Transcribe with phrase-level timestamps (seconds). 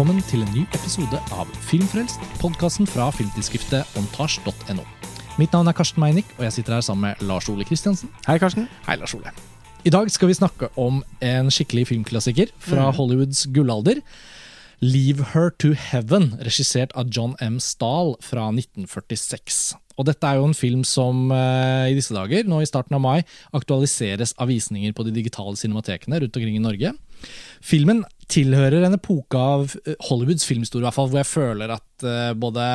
[0.00, 4.84] velkommen til en ny episode av Filmfrelst, podkasten fra filmtidsskriftet montasj.no.
[5.36, 8.08] Mitt navn er Karsten Meinick, og jeg sitter her sammen med Lars Ole Kristiansen.
[8.24, 8.64] Hei, Karsten.
[8.86, 9.28] Hei, Lars Ole.
[9.84, 14.00] I dag skal vi snakke om en skikkelig filmklassiker fra Hollywoods gullalder.
[14.80, 17.58] Leave Her to Heaven, regissert av John M.
[17.60, 19.58] Stahl fra 1946.
[20.00, 23.04] Og dette er jo en film som eh, i disse dager, nå i starten av
[23.04, 23.18] mai,
[23.52, 26.94] aktualiseres av visninger på de digitale cinematekene rundt omkring i Norge.
[27.60, 32.06] Filmen tilhører en epoke av eh, Hollywoods filmstore, i hvert fall, hvor jeg føler at
[32.06, 32.68] eh, både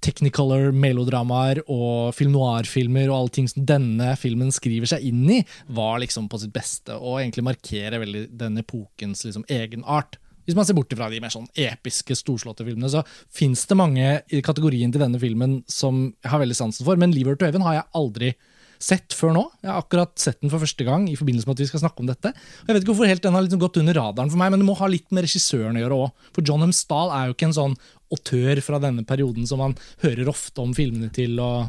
[0.00, 5.42] technicolor melodramaer og film noir-filmer og alle ting som denne filmen skriver seg inn i,
[5.76, 10.16] var liksom på sitt beste, og egentlig markerer veldig den epokens liksom egenart.
[10.48, 14.06] Hvis man ser bort fra de mer sånn episke, storslåtte filmene, så fins det mange
[14.32, 17.66] i kategorien til denne filmen som jeg har veldig sansen for, men Lever to Heaven
[17.66, 18.49] har jeg aldri sett
[18.80, 19.44] før nå.
[19.62, 22.00] Jeg har akkurat sett den for første gang i forbindelse med at vi skal snakke
[22.00, 22.32] om dette.
[22.32, 24.62] Og jeg vet ikke hvorfor helt den har liksom gått under radaren for meg, men
[24.62, 26.24] det må ha litt med regissøren å gjøre òg.
[26.36, 26.72] For John M.
[26.72, 27.76] Stahl er jo ikke en sånn
[28.10, 31.38] autør fra denne perioden som man hører ofte om filmene til.
[31.38, 31.68] og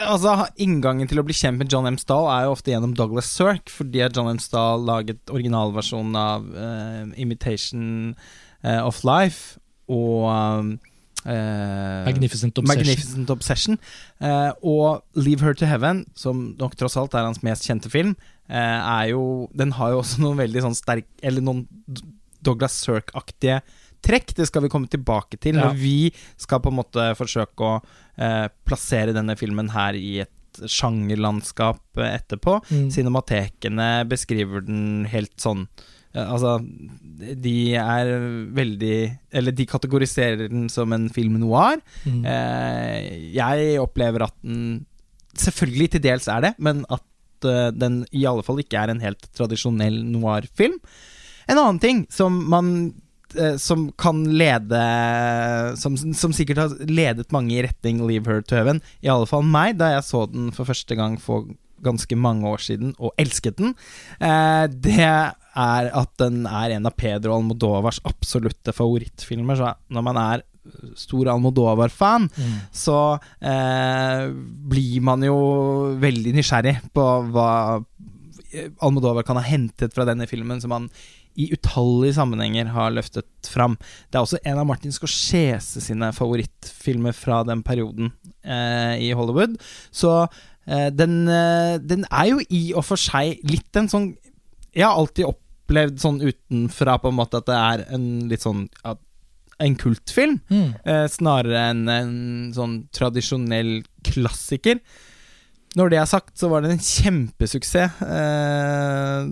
[0.00, 1.98] Altså, Inngangen til å bli kjent med John M.
[2.00, 4.40] Stahl er jo ofte gjennom Douglas Sirk, fordi John M.
[4.40, 8.14] Stahl laget originalversjonen av uh, Imitation
[8.64, 9.60] uh, of Life
[9.92, 10.72] og um,
[11.26, 12.78] uh, Magnificent Obsession.
[12.86, 13.78] Magnificent Obsession.
[14.62, 18.16] og Leave Her to Heaven, som nok tross alt er hans mest kjente film,
[18.48, 21.62] er jo Den har jo også noen veldig sånn sterk Eller noen
[22.42, 23.60] Douglas Sirk-aktige
[24.02, 24.34] trekk.
[24.34, 25.68] Det skal vi komme tilbake til Ja.
[25.68, 27.82] når vi skal på en måte forsøke å
[28.18, 30.30] eh, plassere denne filmen her i et
[30.66, 32.58] sjangerlandskap eh, etterpå.
[32.70, 32.90] Mm.
[32.90, 36.58] Cinematekene beskriver den helt sånn eh, Altså,
[37.40, 38.10] de er
[38.52, 38.96] veldig
[39.32, 41.80] Eller de kategoriserer den som en film noir.
[42.04, 42.24] Mm.
[42.28, 44.84] Eh, jeg opplever at den
[45.32, 49.00] Selvfølgelig til dels er det, men at eh, den i alle fall ikke er en
[49.00, 50.74] helt tradisjonell noir-film.
[51.48, 52.68] En annen ting som man
[53.32, 54.82] eh, som kan lede
[55.80, 59.48] som, som sikkert har ledet mange i retning Leave Her to Heaven, i alle fall
[59.48, 61.48] meg, da jeg så den for første gang for
[61.82, 63.74] ganske mange år siden og elsket den,
[64.20, 69.56] eh, det er at den er en av Pedro Almodovars absolutte favorittfilmer.
[69.58, 70.42] Så når man er
[70.94, 72.52] stor Almodovar-fan, Mm.
[72.72, 74.28] så eh,
[74.70, 75.34] blir man jo
[75.98, 77.82] veldig nysgjerrig på hva
[78.84, 80.88] Almodovar kan ha hentet fra denne filmen, som han
[81.40, 83.78] i utallige sammenhenger har løftet fram.
[84.10, 88.10] Det er også en av Martin Scorsese sine favorittfilmer fra den perioden
[88.44, 89.56] eh, i Hollywood.
[89.90, 90.12] Så
[90.94, 94.12] den, eh, den er jo i og for seg litt en sånn
[94.72, 98.68] Jeg har alltid opplevd sånn utenfra på en måte at det er en litt sånn
[99.62, 100.40] en kultfilm.
[100.50, 100.74] Mm.
[100.84, 102.14] Eh, snarere enn en
[102.56, 104.80] sånn tradisjonell klassiker.
[105.78, 109.30] Når det er sagt, så var det en kjempesuksess eh,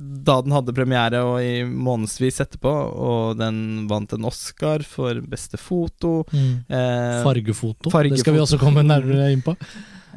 [0.00, 5.60] da den hadde premiere og i månedsvis etterpå, og den vant en Oscar for beste
[5.60, 6.22] foto.
[6.32, 6.52] Mm.
[6.66, 7.92] Eh, Fargefoto.
[7.92, 8.16] Fargefoto.
[8.16, 9.54] Det skal vi også komme nærmere inn på.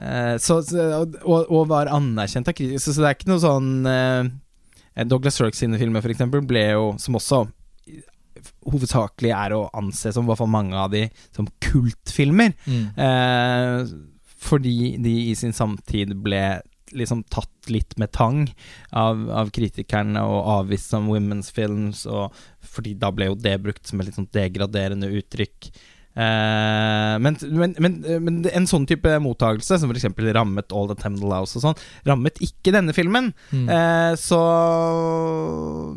[0.01, 0.59] Eh, så,
[1.23, 2.81] og, og var anerkjent av kritikere.
[2.83, 6.87] Så, så det er ikke noe sånn uh, Douglas Sirk sine filmer, eksempel, ble jo,
[7.01, 7.43] som også
[8.67, 11.05] hovedsakelig er å anse som, i hvert fall mange av de,
[11.35, 12.55] som kultfilmer.
[12.67, 12.85] Mm.
[12.97, 16.43] Uh, fordi de i sin samtid ble
[16.93, 18.43] liksom tatt litt med tang
[18.91, 22.35] av, av kritikerne og avvist som women's films, og
[22.73, 25.71] fordi da ble jo det brukt som et litt sånn degraderende uttrykk.
[26.13, 30.09] Eh, men, men, men, men en sånn type mottagelse, som f.eks.
[30.37, 31.79] rammet All the Temple House og sånn,
[32.09, 33.31] rammet ikke denne filmen.
[33.53, 33.65] Mm.
[33.69, 34.43] Eh, så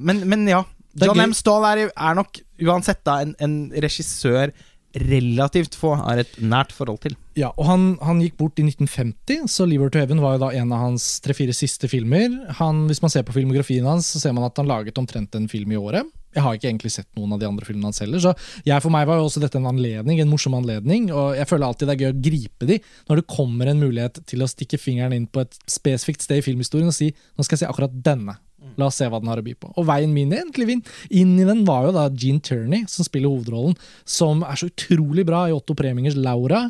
[0.00, 0.64] men, men ja.
[0.96, 1.20] John.
[1.20, 1.34] M.
[1.36, 4.54] Stahl er, er nok uansett da en, en regissør
[4.96, 7.16] relativt få har et nært forhold til.
[7.36, 10.52] Ja, og han, han gikk bort i 1950, så 'Liver to Heaven var jo da
[10.56, 12.32] en av hans tre-fire siste filmer.
[12.60, 15.48] Han, hvis man ser på filmografien hans, så ser man at han laget omtrent en
[15.52, 16.08] film i året.
[16.36, 18.34] Jeg har ikke egentlig sett noen av de andre filmene hans heller, så
[18.66, 21.08] jeg, for meg var jo også dette en anledning, en morsom anledning.
[21.14, 24.20] Og jeg føler alltid det er gøy å gripe de når det kommer en mulighet
[24.28, 27.56] til å stikke fingeren inn på et spesifikt sted i filmhistorien og si nå skal
[27.56, 28.36] jeg se akkurat denne.
[28.80, 29.70] La oss se hva den har å by på.
[29.78, 30.78] Og veien min egentlig
[31.12, 33.76] inn, i den var jo da Gene Turney, som spiller hovedrollen,
[34.08, 36.66] som er så utrolig bra i Otto Premingers Laura.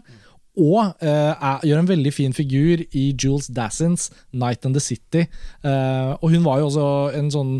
[0.57, 5.27] Og uh, er, gjør en veldig fin figur i Jules Dassins Night and the City.
[5.65, 6.87] Uh, og hun var jo også
[7.19, 7.53] en sånn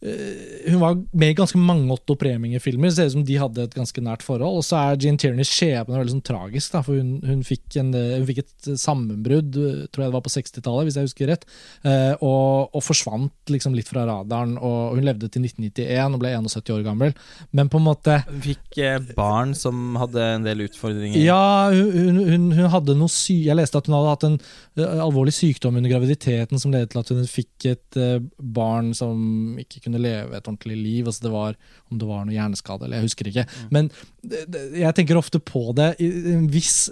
[0.00, 2.92] Hun var med i ganske mange Otto Preminger-filmer.
[2.94, 4.60] Ser ut som de hadde et ganske nært forhold.
[4.60, 7.92] Og så er Jean Tierneys skjebne veldig sånn tragisk, da, for hun, hun, fikk en,
[7.96, 11.30] eh, hun fikk et sammenbrudd, eh, tror jeg det var på 60-tallet, hvis jeg husker
[11.34, 11.44] rett,
[11.84, 14.56] eh, og, og forsvant liksom litt fra radaren.
[14.56, 17.14] Og hun levde til 1991 og ble 71 år gammel.
[17.56, 21.18] Men på en måte Hun fikk eh, barn som hadde en del utfordringer.
[21.20, 24.38] ja, hun, hun, hun, hadde noe sy Jeg leste at hun hadde hatt en
[24.78, 29.58] eh, alvorlig sykdom under graviditeten som ledet til at hun fikk et eh, barn som
[29.60, 31.10] ikke kunne kunne leve et ordentlig liv.
[31.10, 31.58] Altså det var,
[31.90, 33.46] om det var noe hjerneskade, eller jeg husker ikke.
[33.74, 33.90] Men
[34.22, 36.88] det, det, jeg tenker ofte på det i en viss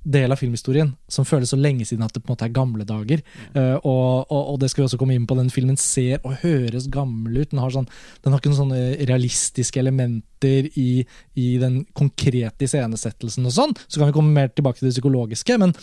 [0.00, 2.86] del av filmhistorien som føles så lenge siden at det på en måte er gamle
[2.88, 3.20] dager.
[3.52, 5.36] Uh, og, og, og, det skal vi også komme inn på.
[5.36, 7.50] Den filmen ser og høres gammel ut.
[7.52, 7.90] Den har, sånn,
[8.24, 8.80] den har ikke noen sånne
[9.10, 11.04] realistiske elementer i,
[11.36, 13.76] i den konkrete iscenesettelsen og sånn.
[13.86, 15.60] Så kan vi komme mer tilbake til det psykologiske.
[15.60, 15.76] men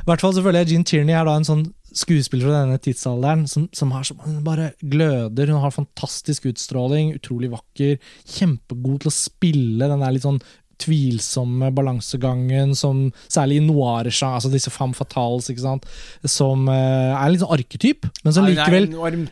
[0.00, 1.66] i hvert fall så føler jeg Gene Tierney er da en sånn
[1.96, 5.50] skuespiller fra denne tidsalderen som, som, har, som bare gløder.
[5.50, 7.92] Hun har fantastisk utstråling, utrolig vakker,
[8.38, 10.42] kjempegod til å spille den der litt sånn
[10.80, 12.96] tvilsomme balansegangen som
[13.28, 15.84] særlig i noir altså disse femme fatales, ikke sant,
[16.24, 19.26] som uh, er en litt sånn arketyp, men som likevel Hun ja,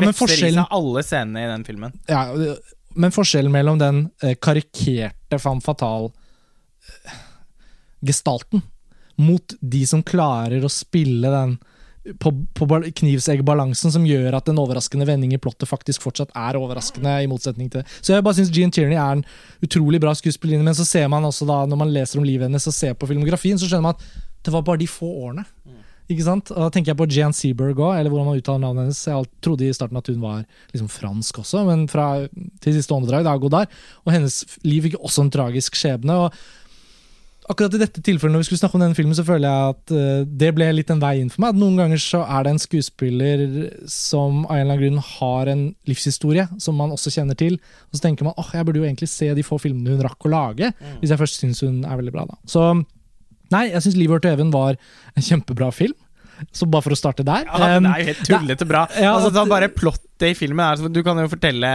[0.00, 1.92] grefser i seg alle scenene i den filmen.
[2.10, 2.22] Ja,
[2.98, 8.58] men forskjellen mellom den uh, karikerte femme fatale-gestalten
[9.18, 11.58] mot de som klarer å spille den
[12.20, 12.68] på, på
[13.00, 17.18] knivseggbalansen som gjør at en overraskende vending i plottet faktisk fortsatt er overraskende.
[17.22, 17.98] i motsetning til det.
[18.00, 19.24] Så jeg bare syns Jean Tierney er en
[19.64, 22.66] utrolig bra skuespillerinne, men så ser man også da, når man leser om livet hennes
[22.66, 25.44] og ser på filmografien, så skjønner man at det var bare de få årene.
[26.08, 26.48] Ikke sant?
[26.54, 29.02] Og Da tenker jeg på Jan Seberg òg, eller hvordan man uttaler navnet hennes.
[29.04, 32.06] Jeg trodde i starten at hun var liksom fransk også, men fra
[32.64, 33.74] til siste åndedrag, det er Godard.
[34.06, 36.16] Og hennes liv fikk også en tragisk skjebne.
[36.16, 36.32] og
[37.48, 39.92] akkurat i dette tilfellet når vi skulle snakke om denne filmen, så føler jeg at
[39.94, 41.54] uh, det ble litt en vei inn for meg.
[41.54, 43.44] At noen ganger så er det en skuespiller
[43.90, 47.58] som av en eller annen grunn har en livshistorie som man også kjenner til.
[47.88, 50.28] Og så tenker man åh, jeg burde jo egentlig se de få filmene hun rakk
[50.28, 50.98] å lage, mm.
[51.00, 52.26] hvis jeg først syns hun er veldig bra.
[52.28, 52.38] da.
[52.48, 52.66] Så
[53.54, 54.76] nei, jeg syns 'Livet til Even' var
[55.16, 55.96] en kjempebra film.
[56.54, 58.84] Så bare for å starte der Ja, Det er jo helt tullete bra.
[58.94, 61.70] Ja, altså, det bare Plottet i filmen er Du kan jo fortelle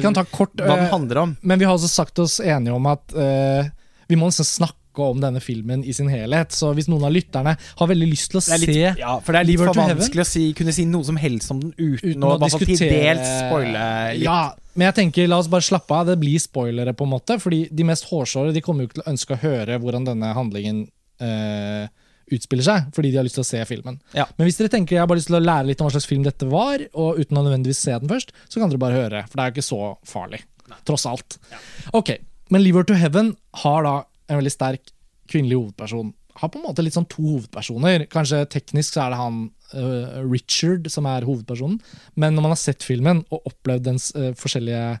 [0.00, 1.36] kan kort, hva den eh, handler om.
[1.42, 3.68] Men vi har også sagt oss enige om at uh,
[4.08, 6.54] vi må nesten snakke om denne filmen i sin helhet.
[6.56, 9.42] Så hvis noen av lytterne har veldig lyst til å litt, se Ja, for det
[9.42, 12.24] er litt for vanskelig å si, kunne si noe som helst om den uten, uten
[12.24, 13.84] å, å diskutere til dels spoile
[14.14, 14.24] litt.
[14.26, 14.40] Ja,
[14.76, 16.08] men jeg tenker, la oss bare slappe av.
[16.10, 17.38] Det blir spoilere, på en måte.
[17.40, 20.32] Fordi de mest hårsåre de kommer jo ikke til å ønske å høre hvordan denne
[20.36, 20.82] handlingen
[21.24, 21.86] uh,
[22.32, 23.98] utspiller seg, fordi de har lyst til å se filmen.
[24.16, 24.26] Ja.
[24.36, 26.08] Men hvis dere tenker jeg har bare lyst til å lære litt om hva slags
[26.10, 29.22] film dette var, og uten å nødvendigvis se den først, så kan dere bare høre.
[29.30, 30.42] For det er jo ikke så farlig.
[30.66, 30.80] Nei.
[30.88, 31.38] Tross alt.
[31.52, 31.62] Ja.
[32.00, 32.16] Ok,
[32.50, 33.32] Men Liver to Heaven
[33.62, 33.94] har da
[34.26, 34.92] en veldig sterk
[35.30, 36.12] kvinnelig hovedperson.
[36.36, 38.06] Har på en måte litt sånn to hovedpersoner.
[38.12, 39.38] Kanskje teknisk så er det han
[39.72, 41.78] uh, Richard som er hovedpersonen,
[42.14, 44.98] men når man har sett filmen og opplevd dens uh, forskjellige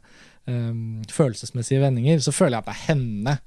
[0.48, 3.38] um, følelsesmessige vendinger, så føler jeg at det er henne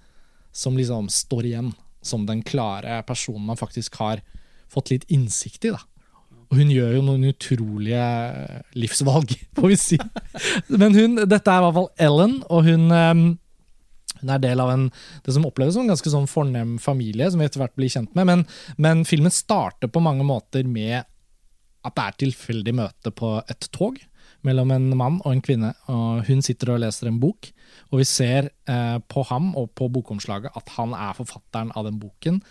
[0.56, 1.74] som liksom står igjen
[2.06, 4.22] som den klare personen man faktisk har
[4.72, 5.74] fått litt innsikt i.
[5.74, 5.82] da.
[6.50, 8.06] Og hun gjør jo noen utrolige
[8.78, 10.00] livsvalg, får vi si.
[10.72, 13.28] Men hun, dette er i hvert fall Ellen, og hun um,
[14.22, 14.90] hun er del av en,
[15.26, 18.14] det som oppleves som en ganske sånn fornem familie, som vi etter hvert blir kjent
[18.18, 18.28] med.
[18.30, 18.46] Men,
[18.78, 21.02] men, filmen starter på mange måter med
[21.88, 24.00] at det er tilfeldig møte på et tog
[24.48, 25.74] mellom en mann og en kvinne.
[25.92, 27.52] og Hun sitter og leser en bok,
[27.92, 32.00] og vi ser eh, på ham og på bokomslaget at han er forfatteren av den
[32.02, 32.42] boken.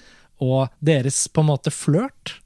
[0.45, 2.39] Og deres på en måte flørt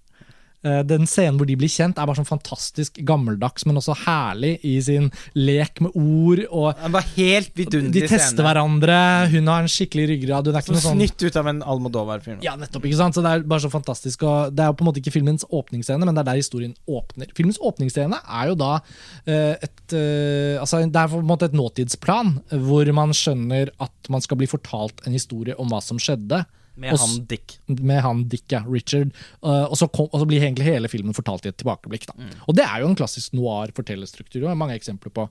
[0.62, 4.76] den scenen hvor de blir kjent, er bare sånn fantastisk gammeldags, men også herlig i
[4.84, 6.44] sin lek med ord.
[6.50, 8.46] Og den var helt vidunderlig De tester scene.
[8.46, 8.98] hverandre.
[9.32, 10.50] Hun har en skikkelig ryggrad.
[10.50, 12.40] Hun er ikke sånn Snytt ut av en Almodovar-film.
[12.44, 12.86] Ja, nettopp.
[12.86, 13.16] ikke sant?
[13.16, 14.22] Så Det er bare så fantastisk.
[14.22, 16.74] Og det er jo på en måte ikke filmens åpningsscene, men det er der historien
[16.86, 17.30] åpner.
[17.36, 21.56] Filmens åpningsscene er jo da uh, et uh, Altså, det er på en måte et
[21.56, 26.44] nåtidsplan, hvor man skjønner at man skal bli fortalt en historie om hva som skjedde.
[26.74, 27.58] Med han Dick.
[27.66, 28.62] Med han Dick, ja.
[28.64, 29.12] Richard.
[29.44, 32.06] Uh, og, så kom, og, så blir egentlig hele filmen fortalt i et tilbakeblikk.
[32.08, 32.16] Da.
[32.16, 32.34] Mm.
[32.48, 34.40] Og det er jo en klassisk noir-fortellerstruktur.
[34.40, 35.28] Det er mange eksempler på.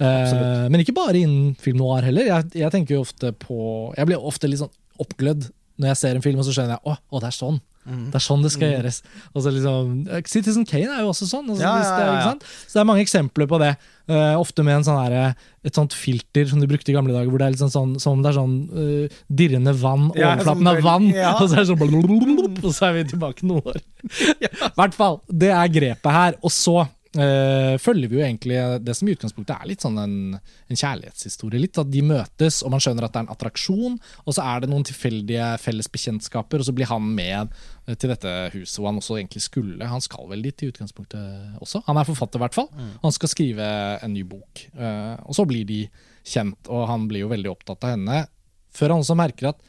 [0.00, 2.28] Uh, men ikke bare innen film noir heller.
[2.28, 3.58] Jeg, jeg, tenker jo ofte på
[3.96, 4.72] Jeg blir ofte litt sånn
[5.02, 7.62] oppglødd når jeg ser en film, og så skjønner jeg å, å det er sånn.
[7.82, 8.04] Mm.
[8.12, 8.74] Det er sånn det skal mm.
[8.76, 8.98] gjøres.
[9.32, 9.94] Og så liksom,
[10.30, 11.48] Citizen Kane er jo også sånn.
[11.50, 13.72] Altså, ja, ja, ja, så det er mange eksempler på det.
[14.10, 15.34] Uh, ofte med sånn her,
[15.66, 17.92] et sånt filter som de brukte i gamle dager, hvor det er litt sånn, sånn,
[18.02, 21.06] sånn, det er sånn uh, dirrende vann, overflaten av vann,
[21.38, 23.82] og så er det sånn Og så er vi tilbake noen år.
[24.42, 25.22] I hvert fall.
[25.30, 26.38] Det er grepet her.
[26.42, 30.14] Og så Uh, følger vi jo egentlig det som i utgangspunktet er litt sånn en,
[30.40, 31.60] en, kjærlighetshistorie.
[31.60, 34.62] litt At de møtes, og man skjønner at det er en attraksjon, og så er
[34.62, 37.52] det noen tilfeldige felles bekjentskaper, og så blir han med
[38.00, 39.90] til dette huset hvor han også egentlig skulle.
[39.90, 41.82] Han skal vel dit i utgangspunktet også.
[41.90, 42.70] Han er forfatter, i hvert fall.
[42.72, 42.96] Mm.
[43.04, 44.64] Han skal skrive en ny bok.
[44.72, 45.82] Uh, og så blir de
[46.24, 48.24] kjent, og han blir jo veldig opptatt av henne.
[48.72, 49.60] Før han også merker at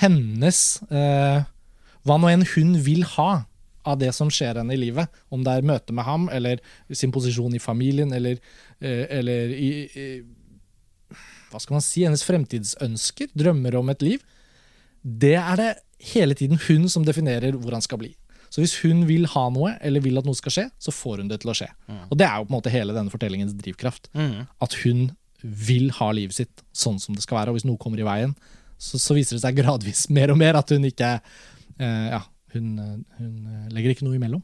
[0.00, 0.78] hennes
[2.06, 3.42] Hva nå enn hun vil ha,
[3.88, 5.10] av det som skjer henne i livet.
[5.32, 6.60] Om det er møte med ham, eller
[6.92, 8.40] sin posisjon i familien, eller,
[8.80, 10.06] eh, eller i, i,
[11.50, 12.04] Hva skal man si?
[12.06, 14.24] Hennes fremtidsønsker, drømmer om et liv.
[15.02, 15.70] Det er det
[16.12, 18.14] hele tiden hun som definerer hvor han skal bli.
[18.50, 21.28] Så hvis hun vil ha noe, eller vil at noe skal skje, så får hun
[21.30, 21.68] det til å skje.
[22.10, 24.10] Og det er jo på en måte hele denne fortellingens drivkraft.
[24.16, 24.48] Mm.
[24.66, 25.04] At hun
[25.42, 28.34] vil ha livet sitt sånn som det skal være, og hvis noe kommer i veien,
[28.80, 32.22] så, så viser det seg gradvis mer og mer at hun ikke eh, Ja,
[32.54, 34.42] hun, eh, hun eh, legger ikke noe imellom.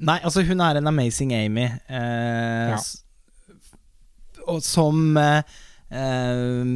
[0.00, 1.64] Nei, altså hun er en amazing Amy.
[1.88, 2.78] Eh, Ja.
[4.50, 5.42] Og som eh,
[5.92, 6.70] eh,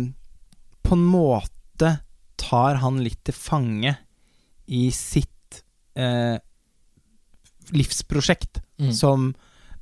[0.87, 1.95] på en måte
[2.39, 3.97] tar han litt til fange
[4.69, 5.63] i sitt
[5.97, 6.37] eh,
[7.73, 8.93] livsprosjekt, Mm.
[8.93, 9.35] som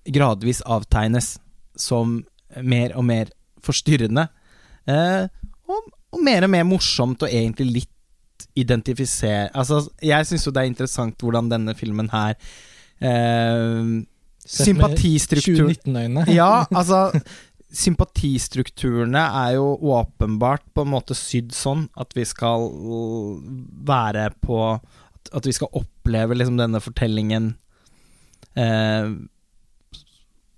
[0.07, 1.39] gradvis avtegnes
[1.77, 2.21] som
[2.63, 3.27] mer og mer
[3.61, 4.29] forstyrrende.
[4.87, 5.27] Eh,
[5.67, 7.94] og, og mer og mer morsomt og egentlig litt
[8.59, 12.35] identifisere Altså, jeg syns jo det er interessant hvordan denne filmen her
[13.01, 14.03] eh,
[14.45, 16.27] Sett Sympatistruktur 2019-øyne.
[16.35, 17.07] Ja, altså
[17.75, 22.69] Sympatistrukturene er jo åpenbart på en måte sydd sånn at vi skal
[23.89, 24.59] være på
[25.33, 27.55] At, vi skal oppleve liksom denne fortellingen
[28.55, 29.09] eh,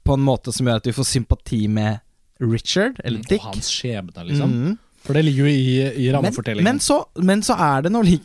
[0.07, 2.03] på en måte som gjør at vi får sympati med
[2.43, 3.41] Richard, eller Mm, Dick.
[3.41, 4.51] Og hans skjebne, liksom.
[4.51, 4.75] Mhm.
[5.07, 6.67] For det ligger jo i, i rammefortellingen.
[6.67, 8.19] men, så, men så er det noe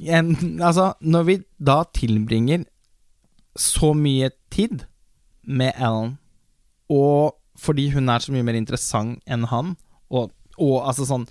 [0.65, 2.65] Altså, når vi da tilbringer
[3.59, 4.85] så mye tid
[5.45, 6.15] med Ellen,
[6.91, 9.75] og fordi hun er så mye mer interessant enn han,
[10.09, 11.25] og, og altså sånn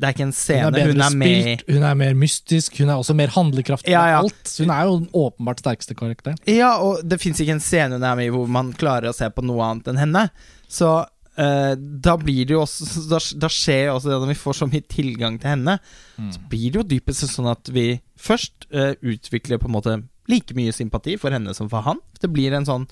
[0.00, 2.78] Det er ikke en hun scene, er hun er med spilt, hun er mer mystisk,
[2.80, 4.20] hun er også mer handlekraftig Ja, ja.
[4.22, 4.54] alt.
[4.58, 6.38] Hun er jo den åpenbart sterkeste karakter.
[6.48, 9.16] Ja, og det fins ikke en scene hun er med i hvor man klarer å
[9.16, 10.24] se på noe annet enn henne.
[10.72, 10.94] Så
[11.40, 14.58] eh, da blir det jo også Da, da skjer jo også det når vi får
[14.58, 15.78] så mye tilgang til henne,
[16.18, 16.28] Mm.
[16.34, 17.86] så blir det jo dypest sånn at vi
[18.20, 19.94] først uh, utvikler på en måte
[20.30, 21.98] like mye sympati for henne som for han.
[22.20, 22.84] Det blir en sånn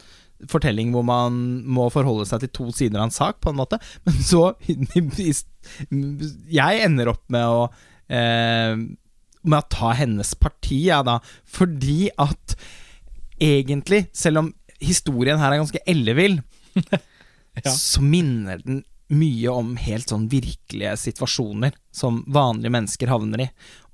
[0.48, 1.36] fortelling hvor man
[1.68, 3.76] må forholde seg til to sider av en sak, på en måte.
[4.08, 4.54] Men så
[6.50, 8.74] Jeg ender opp med å uh,
[9.44, 11.18] Med å ta hennes parti, jeg, da.
[11.48, 12.56] Fordi at
[13.40, 16.40] egentlig, selv om historien her er ganske ellevill,
[17.64, 17.72] Ja.
[17.74, 23.48] så minner den mye om helt sånn virkelige situasjoner som vanlige mennesker havner i.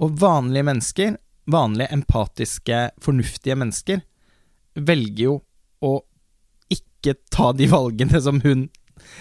[0.04, 1.16] Og vanlige mennesker,
[1.48, 4.02] vanlige empatiske, fornuftige mennesker,
[4.76, 5.38] velger jo
[5.86, 5.94] å
[6.72, 8.68] ikke ta de valgene som hun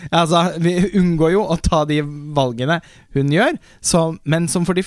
[0.09, 1.99] Altså, vi unngår jo å ta de
[2.33, 2.79] valgene
[3.13, 4.85] hun gjør, så, men som for de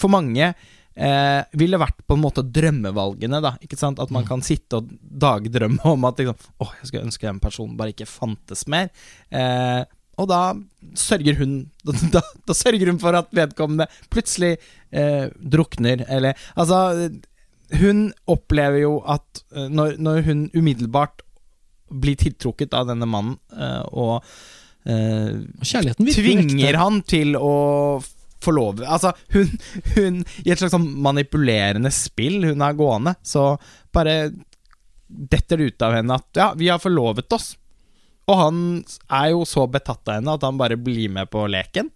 [0.00, 0.48] For mange
[0.96, 3.54] eh, ville vært på en måte drømmevalgene, da.
[3.64, 3.98] Ikke sant?
[4.02, 4.28] At man Mm.
[4.28, 8.06] kan sitte og dagdrømme om at liksom Åh, jeg skulle ønske den personen bare ikke
[8.06, 8.90] fantes mer.
[9.30, 9.84] Eh,
[10.18, 10.54] og da
[10.94, 11.70] sørger hun
[12.12, 14.58] da, da sørger hun for at vedkommende plutselig
[14.92, 17.10] eh, drukner, eller Altså,
[17.80, 21.22] hun opplever jo at eh, når, når hun umiddelbart
[21.92, 24.22] blir tiltrukket av denne mannen, eh, og
[24.84, 28.00] eh, kjærligheten virker tvinger han til å
[28.42, 29.50] forlove Altså, hun,
[29.96, 33.52] hun I et slags sånn manipulerende spill hun er gående, så
[33.94, 34.32] bare
[35.12, 37.52] detter det ut av henne at ja, vi har forlovet oss.
[38.30, 38.58] Og han
[39.10, 41.88] er jo så betatt av henne at han bare blir med på leken.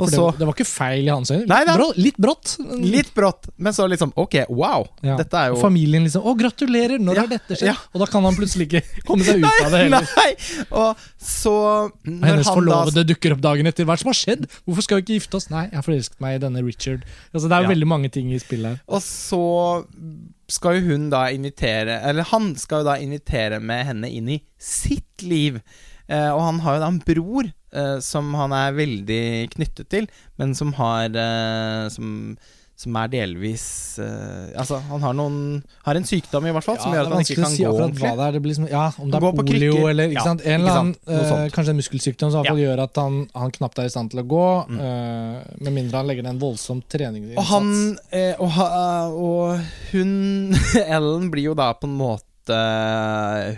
[0.00, 1.44] Og det, så det var ikke feil i hans øyne.
[1.44, 1.74] Litt, da.
[1.76, 2.52] brå, litt brått.
[2.80, 4.86] Litt brått, men så liksom Ok, wow.
[5.04, 5.18] Ja.
[5.20, 6.98] Dette er jo Og familien liksom 'Å, gratulerer!
[6.98, 7.74] Når Ja, har dette skjedd?' ja.
[7.92, 10.08] Og da kan han plutselig ikke komme seg ut av det heller.
[10.16, 10.32] Nei!
[10.70, 11.52] Og så
[11.92, 13.84] Og hennes han da- forlovede dukker opp dagen etter.
[13.84, 14.48] Hva er det som har skjedd?
[14.64, 15.50] Hvorfor skal vi ikke gifte oss?
[15.52, 17.04] Nei, jeg har forelsket meg i denne Richard.
[17.34, 18.80] Altså, det er veldig mange ting i spillet her.
[18.88, 19.44] Og så
[20.52, 24.42] skal jo hun da invitere Eller han skal jo da invitere med henne inn i
[24.60, 25.60] sitt liv.
[26.12, 30.08] Eh, og han har jo da en bror eh, som han er veldig knyttet til,
[30.40, 32.34] men som har eh, som,
[32.82, 33.64] som er delvis
[34.02, 35.36] uh, Altså, han har noen
[35.86, 37.62] Har en sykdom, i hvert fall, som Ja, gjør det at han ikke kan si
[37.62, 38.12] gå ordentlig.
[38.18, 38.28] det.
[38.36, 40.44] Det blir som, ja, om det er polio eller ikke Ja, sant?
[40.46, 40.94] en eller annen
[41.30, 41.54] sånt.
[41.56, 42.56] Kanskje en muskelsykdom som ja.
[42.58, 44.46] gjør at han, han knapt er i stand til å gå.
[44.72, 44.80] Mm.
[44.82, 47.38] Uh, med mindre han legger ned en voldsom treningsinnsats.
[47.38, 47.72] Og han
[48.42, 48.58] og,
[49.22, 50.12] og hun
[50.96, 52.28] Ellen blir jo da på en måte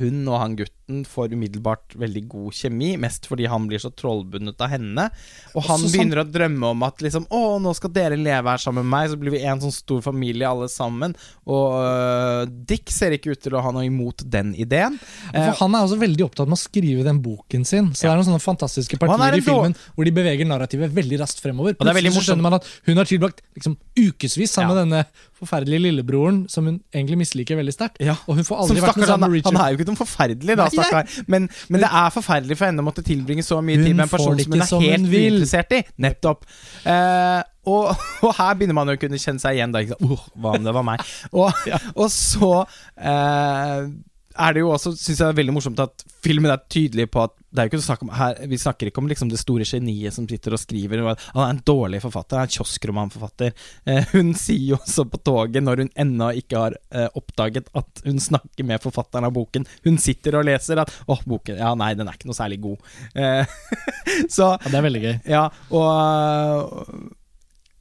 [0.00, 4.60] Hun og han gutten får umiddelbart veldig god kjemi, mest fordi han blir så trollbundet
[4.64, 5.08] av henne.
[5.54, 8.52] Og han Også begynner begynner å drømme om at liksom Å, nå skal dere leve
[8.52, 11.14] her sammen med meg, så blir vi en sånn stor familie alle sammen.
[11.50, 14.98] Og uh, Dick ser ikke ut til å ha noe imot den ideen.
[15.32, 17.92] Eh, For Han er også veldig opptatt med å skrive den boken sin.
[17.94, 21.20] Så det er noen sånne fantastiske er partier i filmen hvor de beveger narrativet veldig
[21.22, 21.76] raskt fremover.
[21.78, 22.30] Og det er veldig morsomt.
[22.30, 26.78] skjønner man at hun har tilbrakt liksom, ukevis sammen med denne forferdelige lillebroren som hun
[26.94, 28.00] egentlig misliker veldig sterkt.
[28.04, 28.16] Ja.
[28.28, 29.58] Og hun får aldri vært med sammen med Richard.
[29.58, 30.68] han er jo ikke noe forferdelig, da.
[30.76, 31.16] Stakkar.
[31.30, 34.06] Men, men det er forferdelig for henne å måtte tilbringe så mye Hun tid med
[34.06, 35.82] en person som hun er som helt uinteressert i.
[36.04, 36.48] Nettopp.
[36.84, 37.94] Uh, og,
[38.26, 39.74] og her begynner man å kunne kjenne seg igjen.
[39.74, 40.10] Da, ikke sant?
[40.10, 41.14] «Åh, hva om det var meg?
[41.32, 42.50] Og, og så
[42.98, 43.88] eh,
[44.34, 47.34] er det jo også, synes jeg er veldig morsomt at filmen er tydelig på at
[47.54, 50.14] det er jo ikke snakk om her, Vi snakker ikke om liksom det store geniet
[50.16, 51.04] som sitter og skriver.
[51.04, 53.52] og Han er en dårlig forfatter, han er en kioskromanforfatter.
[53.86, 58.02] Eh, hun sier jo også på toget, når hun ennå ikke har eh, oppdaget at
[58.08, 61.94] hun snakker med forfatteren av boken Hun sitter og leser at 'Å, boken Ja, nei,
[61.94, 62.82] den er ikke noe særlig god'.
[63.14, 63.46] Eh,
[64.36, 65.14] så Ja, det er veldig gøy.
[65.30, 67.14] Ja, og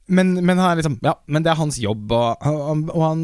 [0.06, 3.22] men, men, han liksom, ja, men det er hans jobb, og, og, han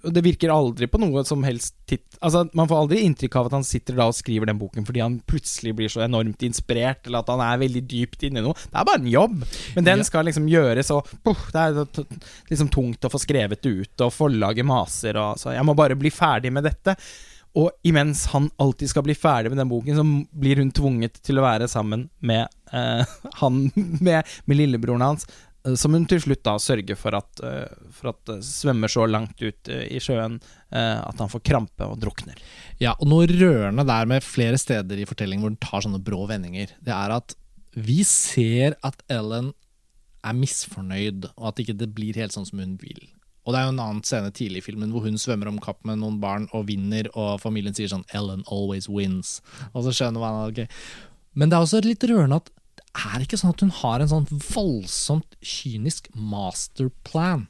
[0.00, 3.50] og Det virker aldri på noe som helst titt Altså, Man får aldri inntrykk av
[3.50, 7.20] at han sitter og skriver den boken fordi han plutselig blir så enormt inspirert, eller
[7.20, 8.56] at han er veldig dypt inne i noe.
[8.56, 9.38] Det er bare en jobb,
[9.76, 11.78] men den skal liksom gjøres, og puh, det er
[12.48, 15.98] liksom tungt å få skrevet det ut, og forlaget maser, og så jeg må bare
[15.98, 16.96] bli ferdig med dette.
[17.56, 20.04] Og imens han alltid skal bli ferdig med den boken, så
[20.36, 25.24] blir hun tvunget til å være sammen med eh, han med, med lillebroren hans.
[25.66, 29.06] Eh, som hun til slutt da sørger for at, uh, for at uh, svømmer så
[29.10, 30.38] langt ut i sjøen
[30.76, 32.38] at han får krampe og drukner.
[32.82, 36.24] Ja, og noe rørende der med flere steder i fortellingen hvor den tar sånne brå
[36.28, 37.36] vendinger, det er at
[37.78, 39.52] vi ser at Ellen
[40.26, 42.98] er misfornøyd, og at ikke det blir helt sånn som hun vil.
[43.46, 45.84] Og det er jo en annen scene tidlig i filmen hvor hun svømmer om kapp
[45.86, 49.38] med noen barn og vinner, og familien sier sånn 'Ellen always wins'.
[49.72, 50.66] Og så skjønner man at okay.
[51.38, 52.50] Men det er også litt rørende at
[52.96, 57.46] er ikke sånn at hun har en sånn voldsomt kynisk masterplan.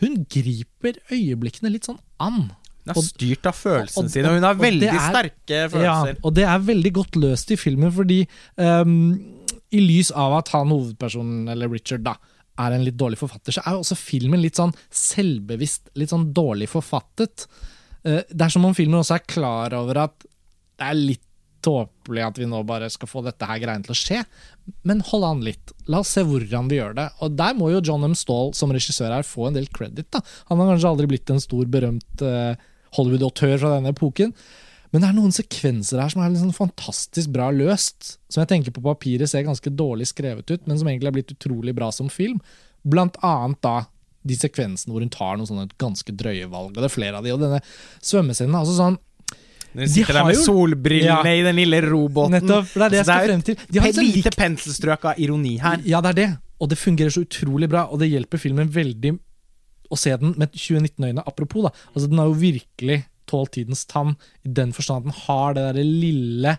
[0.00, 2.48] Hun griper øyeblikkene litt sånn an.
[2.80, 6.14] Hun er styrt av følelsene og, sine, og hun har veldig er, sterke følelser.
[6.14, 8.22] Ja, og det er veldig godt løst i filmen, fordi
[8.56, 8.94] um,
[9.70, 12.16] i lys av at han hovedpersonen, eller Richard, da,
[12.60, 16.30] er en litt dårlig forfatter, så er jo også filmen litt sånn selvbevisst, litt sånn
[16.36, 17.46] dårlig forfattet.
[18.00, 21.26] Uh, det er som om filmen også er klar over at det er litt
[21.64, 24.22] tåpelig at vi nå bare skal få dette her greiene til å skje.
[24.88, 25.74] Men hold an litt.
[25.90, 27.06] La oss se hvordan vi gjør det.
[27.24, 28.16] Og der må jo John M.
[28.18, 30.08] Stahl som regissør her få en del credit.
[30.14, 30.22] da.
[30.50, 32.58] Han har kanskje aldri blitt en stor, berømt uh,
[32.96, 34.34] Hollywood-autør fra denne epoken.
[34.90, 38.16] Men det er noen sekvenser her som er liksom fantastisk bra løst.
[38.32, 41.34] Som jeg tenker på papiret ser ganske dårlig skrevet ut, men som egentlig er blitt
[41.36, 42.40] utrolig bra som film.
[42.82, 43.76] Blant annet da
[44.26, 46.74] de sekvensene hvor hun tar noen sånne ganske drøye valg.
[46.74, 47.62] Og det er flere av de, og denne
[48.04, 48.98] svømmescenen er altså sånn
[49.72, 52.36] de sitter de der med jo, solbrillene ja, i den lille roboten.
[52.38, 53.58] Nettopp, det er det jeg skal frem til.
[53.70, 55.82] De har et lite penselstrøk av ironi her.
[55.86, 56.30] Ja, det er det.
[56.60, 59.14] Og det fungerer så utrolig bra, og det hjelper filmen veldig
[59.90, 61.24] å se den med 2019-øyne.
[61.26, 61.72] Apropos, da.
[61.94, 65.66] Altså, den har jo virkelig tålt tidens tann i den forstand at den har det
[65.68, 66.56] derre lille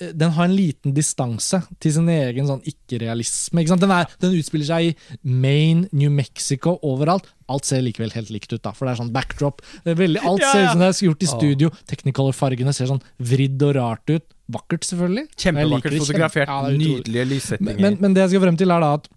[0.00, 3.62] den har en liten distanse til sin egen sånn ikke-realisme.
[3.62, 7.28] Ikke den, den, utspiller seg i Maine, New Mexico, overalt.
[7.52, 9.62] Alt ser likevel helt likt ut, da, for det er sånn backdrop.
[9.86, 10.52] Veldig, alt ja, ja.
[10.52, 11.72] ser ut som det er gjort i studio.
[11.90, 14.26] Technicolor-fargene ser sånn vridd og rart ut.
[14.54, 15.28] Vakkert, selvfølgelig.
[15.40, 16.50] Kjempevakkert fotografert.
[16.50, 17.78] Ja, Nydelige lyssettinger.
[17.80, 19.12] Men, men, det jeg skal frem til, er da at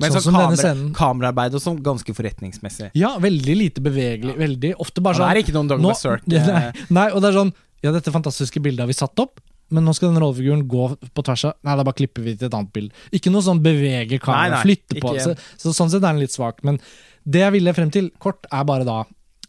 [0.00, 2.88] men sånn, sånn kamera, kameraarbeid og sånn ganske forretningsmessig.
[2.98, 4.34] Ja, veldig lite bevegelig.
[4.38, 6.24] Veldig, ofte bare sånn Det er ikke noen Douglas Sirk.
[6.32, 7.52] Nei, nei, og det er sånn
[7.84, 9.42] Ja, dette fantastiske bildet har vi satt opp
[9.72, 12.48] men nå skal den rollefiguren gå på tvers av Nei, da bare klipper vi til
[12.48, 13.06] et annet bilde.
[13.16, 15.14] Ikke noe sånn bevege kameraet, flytte på.
[15.22, 16.60] Så, så, sånn sett er den litt svak.
[16.66, 16.78] Men
[17.24, 18.98] det jeg ville frem til, kort, er bare da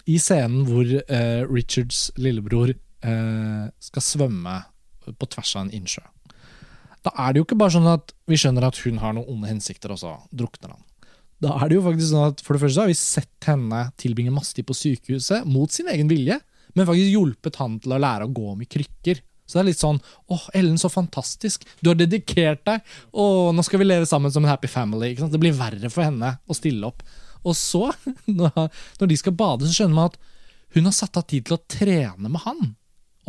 [0.10, 4.62] I scenen hvor uh, Richards lillebror uh, skal svømme
[5.04, 6.04] på tvers av en innsjø.
[7.04, 9.52] Da er det jo ikke bare sånn at vi skjønner at hun har noen onde
[9.52, 10.84] hensikter, og så drukner han.
[11.44, 14.32] Da er det jo faktisk sånn at For det første har vi sett henne tilbringe
[14.32, 16.40] masse tid på sykehuset mot sin egen vilje,
[16.74, 19.20] men faktisk hjulpet han til å lære å gå i krykker.
[19.54, 20.00] Så det er litt sånn
[20.34, 21.68] åh, Ellen, så fantastisk.
[21.86, 22.82] Du har dedikert deg.
[23.14, 25.12] Å, nå skal vi leve sammen som en happy family.
[25.14, 27.04] Det blir verre for henne å stille opp.
[27.46, 27.92] Og så,
[28.34, 30.18] når de skal bade, så skjønner man at
[30.74, 32.74] hun har satt av tid til å trene med han.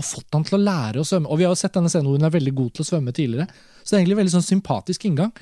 [0.01, 1.29] Og fått han til å lære å svømme.
[1.29, 3.13] Og vi har jo sett denne scenen hvor hun er veldig god til å svømme
[3.13, 3.45] tidligere.
[3.83, 5.35] Så det er egentlig en veldig sånn sympatisk inngang.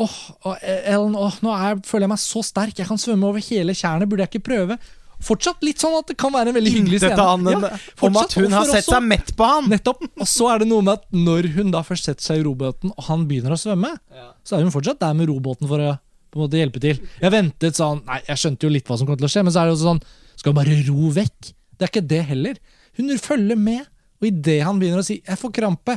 [0.00, 0.16] Åh,
[0.64, 2.80] Ellen, oh, nå er, føler jeg meg så sterk.
[2.80, 4.08] Jeg kan svømme over hele tjernet.
[4.08, 4.80] Burde jeg ikke prøve?
[5.24, 7.16] Fortsatt litt sånn at det kan være en veldig hyggelig scene.
[7.16, 7.70] Ja,
[8.04, 9.70] om at hun har sett også, seg mett på han!
[9.72, 10.02] Nettopp.
[10.20, 12.92] Og så er det noe med at når hun da først setter seg i robåten,
[12.92, 14.28] og han begynner å svømme, ja.
[14.46, 15.94] så er hun fortsatt der med robåten for å
[16.36, 17.00] på en måte hjelpe til.
[17.22, 19.54] Jeg ventet sånn Nei, jeg skjønte jo litt hva som kom til å skje, men
[19.54, 20.02] så er det jo sånn
[20.36, 21.52] Skal hun bare ro vekk?
[21.76, 22.58] Det er ikke det heller.
[22.98, 23.86] Hun følger med,
[24.20, 25.96] og idet han begynner å si 'jeg får krampe',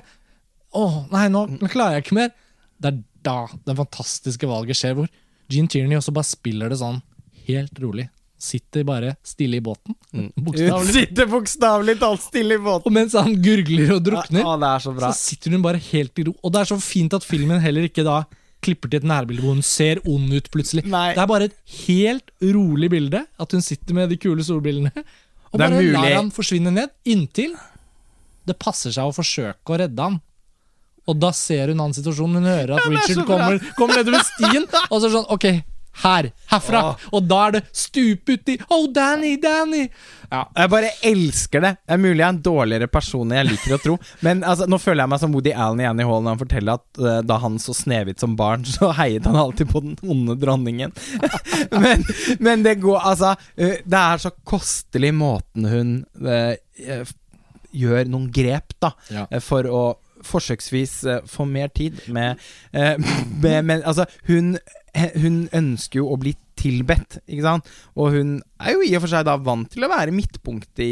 [0.79, 2.31] å nei, nå, nå klarer jeg ikke mer,
[2.79, 5.09] det er da det fantastiske valget skjer, hvor
[5.49, 7.01] Gene Tierney også bare spiller det sånn
[7.47, 8.05] helt rolig
[8.39, 9.95] sitter bare stille i båten.
[10.15, 10.31] Mm.
[10.47, 10.95] Bokstavlig.
[10.95, 12.87] Sitter bokstavelig talt stille i båten.
[12.87, 15.13] Og mens han gurgler og drukner, ja, det er så, bra.
[15.13, 16.35] så sitter hun bare helt i ro.
[16.43, 18.21] Og det er så fint at filmen heller ikke da
[18.63, 20.83] klipper til et nærbilde hvor hun ser ond ut plutselig.
[20.89, 21.09] Nei.
[21.15, 23.23] Det er bare et helt rolig bilde.
[23.39, 24.91] At hun sitter med de kule solbrillene.
[25.49, 25.93] Og bare mulig.
[25.95, 27.55] lar han forsvinne ned, inntil
[28.49, 30.19] det passer seg å forsøke å redde han.
[31.09, 32.37] Og da ser hun hans situasjon.
[32.37, 35.47] Hun hører at Richard kommer, kommer nedover stien, og så er det sånn Ok,
[36.03, 36.81] her, herfra.
[36.89, 37.07] Åh.
[37.17, 38.55] Og da er det stup uti.
[38.69, 39.87] Oh, Danny, Danny!
[40.29, 40.43] Ja.
[40.55, 41.71] Jeg bare elsker det.
[41.83, 43.95] Det er mulig jeg er en dårligere person enn jeg liker å tro.
[44.25, 46.79] Men altså, nå føler jeg meg som Woody Allen i Annie Hall når han forteller
[46.79, 50.37] at uh, da han så Snehvit som barn, så heiet han alltid på den onde
[50.39, 50.93] dronningen.
[51.83, 52.05] men,
[52.39, 56.53] men det går Altså, uh, det er så kostelig måten hun uh,
[57.75, 59.25] gjør noen grep, da, Ja.
[59.43, 59.81] for å
[60.25, 62.39] forsøksvis eh, få mer tid med,
[62.73, 62.95] eh,
[63.43, 64.57] med Men altså, hun,
[65.15, 67.67] hun ønsker jo å bli tilbedt, ikke sant?
[67.95, 70.89] Og hun er jo i og for seg da vant til å være midtpunktet i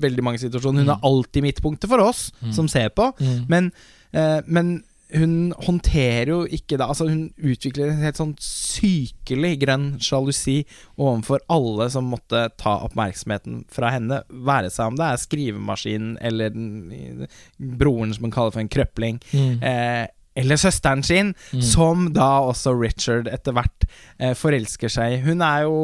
[0.00, 0.86] veldig mange situasjoner.
[0.86, 3.44] Hun er alltid midtpunktet for oss som ser på, Mm.
[3.48, 3.72] men,
[4.16, 4.82] eh, men
[5.14, 10.60] hun håndterer jo ikke det Altså Hun utvikler en helt sånn sykelig grønn sjalusi
[11.00, 14.22] overfor alle som måtte ta oppmerksomheten fra henne.
[14.30, 17.26] Være seg om det er skrivemaskinen eller den,
[17.58, 19.20] broren som hun kaller for en krøpling.
[19.32, 19.60] Mm.
[19.66, 21.62] Eh, eller søsteren sin, Mm.
[21.62, 23.84] som da også Richard etter hvert
[24.18, 25.20] eh, forelsker seg i.
[25.24, 25.76] Hun er jo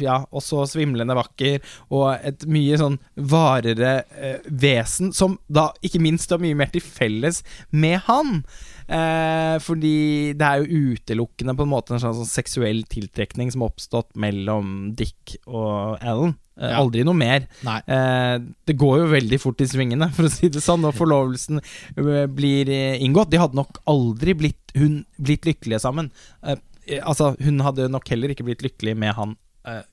[0.00, 1.60] ja, også svimlende vakker
[1.90, 6.80] og et mye sånn varere eh, vesen, som da ikke minst har mye mer til
[6.84, 8.42] felles med han.
[8.90, 13.70] Eh, fordi det er jo utelukkende på en måte en sånn, seksuell tiltrekning som har
[13.70, 16.34] oppstått mellom Dick og Alan.
[16.58, 16.74] Eh.
[16.74, 17.46] Aldri noe mer.
[17.62, 21.62] Eh, det går jo veldig fort i svingene, for å si det sånn, når forlovelsen
[21.62, 23.30] eh, blir eh, inngått.
[23.30, 26.10] De hadde nok aldri blitt, hun, blitt lykkelige sammen.
[26.42, 26.58] Eh,
[27.04, 29.38] altså, hun hadde nok heller ikke blitt lykkelig med han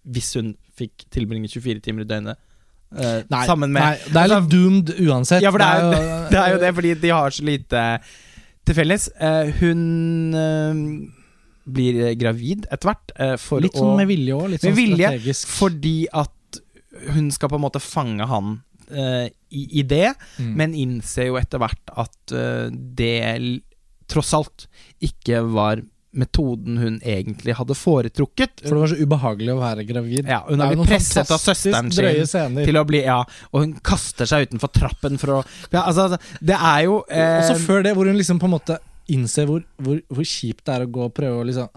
[0.08, 2.40] hvis hun fikk tilbringe 24 timer i døgnet
[2.88, 5.44] Uh, Nei, med nei, det er litt doomed uansett.
[5.44, 7.82] Ja, for det er, jo, jo- det er jo det, fordi de har så lite
[8.68, 9.08] til felles.
[9.20, 9.82] Eh, hun
[10.36, 10.82] eh,
[11.68, 13.12] blir gravid etter hvert.
[13.20, 14.50] eh, Litt sånn med vilje òg.
[14.54, 15.52] Litt sånn vilje, strategisk.
[15.58, 16.62] Fordi at
[17.14, 18.56] hun skal på en måte fange han
[18.90, 20.54] uh, i, i det, Mm.
[20.58, 23.62] men innser jo etter hvert at uh, det
[24.10, 24.66] tross alt
[25.04, 25.82] ikke var
[26.18, 28.64] metoden hun egentlig hadde foretrukket.
[28.64, 30.28] For det var så ubehagelig å være gravid.
[30.28, 34.30] Ja, hun har blitt presset av søsteren sin til å bli Ja, og hun kaster
[34.30, 38.10] seg utenfor trappen for å ja, Altså, det er jo eh, Også før det, hvor
[38.10, 38.80] hun liksom på en måte
[39.14, 41.70] innser hvor, hvor, hvor kjipt det er å gå og prøve å liksom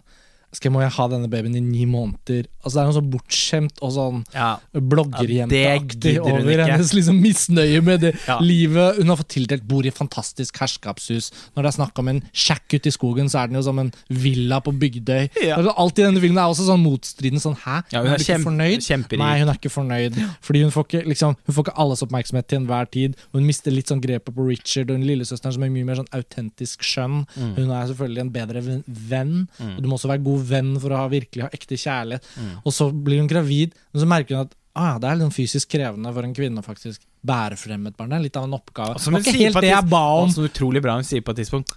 [0.52, 2.46] skal, Må jeg ha denne babyen i ni måneder?
[2.64, 7.80] Altså Det er noe så bortskjemt og sånn ja, bloggerjenteaktig ja, over hennes liksom misnøye
[7.84, 8.36] med det Ja.
[8.42, 8.98] livet.
[9.00, 11.30] Hun har fått tildelt bor i fantastisk herskapshus.
[11.56, 13.78] Når det er snakk om en shack ute i skogen, så er den jo som
[13.80, 15.30] en villa på Bygdøy.
[15.42, 15.56] Ja.
[15.56, 17.40] Altså, alt i denne filmen er også sånn motstridende.
[17.42, 17.80] Sånn, hæ?
[17.94, 18.84] Ja, hun er ikke fornøyd?
[18.84, 19.22] kjemperik.
[19.22, 20.18] Nei, hun er ikke fornøyd.
[20.46, 23.16] Fordi hun får ikke, liksom, hun får ikke alles oppmerksomhet til enhver tid.
[23.34, 26.10] Hun mister litt sånn grepet på Richard og hun lillesøsteren som er mye mer sånn
[26.16, 27.22] autentisk skjønn.
[27.34, 27.52] Mm.
[27.58, 28.84] Hun er selvfølgelig en bedre venn.
[29.10, 29.34] venn.
[29.72, 32.26] Og du må også være god venn for å ha, virkelig ha ekte kjærlighet.
[32.36, 32.56] Mm.
[32.64, 35.36] Og så blir hun gravid, men så merker hun at ah, det er litt sånn
[35.36, 38.12] fysisk krevende for en kvinne faktisk bære frem et barn.
[38.12, 38.96] Det er litt av en oppgave.
[38.96, 40.34] Og som Det var ikke helt det jeg ba om.
[40.46, 41.74] utrolig bra hun sier på et tidspunkt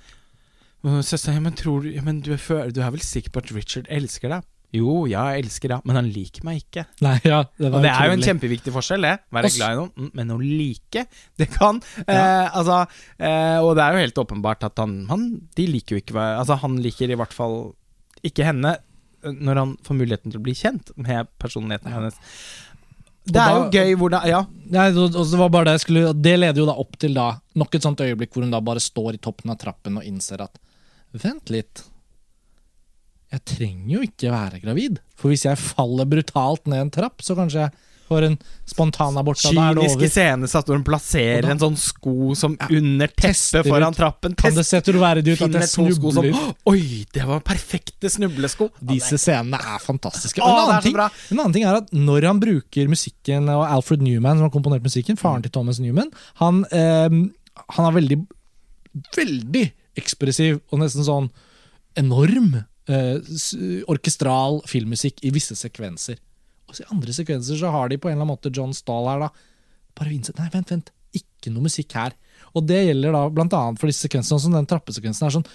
[0.84, 4.50] Søsteren, men tror men du, er, du er vel sikker på at Richard elsker deg?
[4.74, 6.84] Jo, ja, jeg elsker deg, men han liker meg ikke.
[7.06, 9.14] Nei, ja, det var Og det er jo en kjempeviktig forskjell, det.
[9.38, 11.06] Være glad i noen, mm, men å like,
[11.40, 12.80] det kan eh, Altså
[13.22, 16.58] eh, Og det er jo helt åpenbart at han, han De liker jo ikke Altså,
[16.64, 17.58] han liker i hvert fall
[18.24, 18.76] ikke henne
[19.24, 22.18] eh, når han får muligheten til å bli kjent med personligheten hennes.
[23.24, 24.42] Det er jo gøy hvordan Ja.
[25.00, 27.40] Og- og det var bare det jeg skulle Det leder jo da opp til da
[27.56, 30.42] nok et sånt øyeblikk hvor hun da bare står i toppen av trappen og innser
[30.44, 30.60] at
[31.14, 31.84] Vent litt.
[33.32, 35.00] Jeg trenger jo ikke være gravid.
[35.16, 37.72] For hvis jeg faller brutalt ned en trapp, så kanskje jeg
[38.14, 38.38] får en
[38.70, 39.42] spontanabort.
[39.42, 44.00] Kynisk iscenesatt hvor hun plasserer en sånn sko som Ja, under teppet foran ut.
[44.00, 44.36] trappen.
[44.40, 46.32] Kan det se troverdig ut at jeg snubler?
[46.32, 46.56] som?
[46.72, 48.70] Oi, det var perfekte snublesko!
[48.94, 50.42] Disse scenene er fantastiske.
[50.42, 54.04] Å, en, annen ting, en annen ting er at når han bruker musikken, og Alfred
[54.06, 57.10] Newman, som har komponert musikken, faren til Thomas Newman, han, eh,
[57.78, 58.20] han er veldig,
[59.18, 59.66] veldig
[60.00, 61.30] ekspressiv og nesten sånn
[62.00, 62.54] enorm
[62.90, 63.18] eh,
[63.92, 66.18] orkestral filmmusikk i visse sekvenser.
[66.74, 69.28] Så i andre sekvenser så har de på en eller annen måte John Stahl her,
[69.28, 69.30] da.
[69.98, 70.92] Bare Vincent Nei, vent, vent.
[71.14, 72.16] Ikke noe musikk her.
[72.58, 75.48] Og det gjelder da blant annet for disse sekvensene, som den trappesekvensen er sånn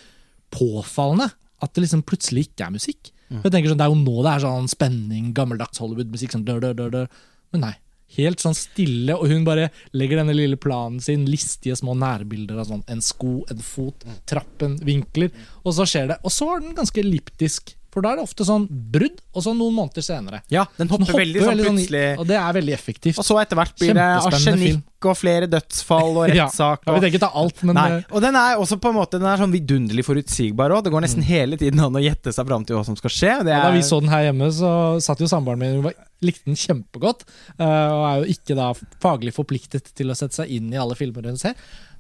[0.55, 1.31] påfallende.
[1.63, 3.11] At det liksom plutselig ikke er musikk.
[3.29, 6.33] For jeg tenker sånn, Det er jo nå det er sånn spenning, gammeldags Hollywood-musikk.
[6.33, 7.09] sånn dør, dør, dør, dør.
[7.53, 7.75] Men nei.
[8.17, 12.65] Helt sånn stille, og hun bare legger denne lille planen sin, listige små nærbilder av
[12.71, 15.29] sånn en sko, en fot, trappen, vinkler,
[15.61, 16.17] og så skjer det.
[16.25, 19.55] Og så er den ganske elliptisk, for da er det ofte sånn brudd, og så
[19.57, 20.43] noen måneder senere.
[20.53, 21.75] Ja, den hopper, Den hopper veldig sånn plutselig.
[21.89, 22.19] plutselig.
[22.19, 23.19] Og det er veldig effektivt.
[23.19, 26.85] Og så etter hvert blir det arsenikk og flere dødsfall og Ja, rettssak.
[26.85, 28.97] Jeg og- vil ikke ta alt, men Nei, eh, og den er også på en
[28.99, 30.85] måte Den er sånn vidunderlig forutsigbar òg.
[30.85, 31.07] Det går Mm.
[31.09, 33.39] nesten hele tiden an å gjette seg fram til hva som skal skje.
[33.45, 36.45] Det da er, vi så den her hjemme, så satt jo samboeren min og likte
[36.45, 37.23] den kjempegodt,
[37.59, 40.95] eh, og er jo ikke da faglig forpliktet til å sette seg inn i alle
[40.99, 41.55] filmer hun ser.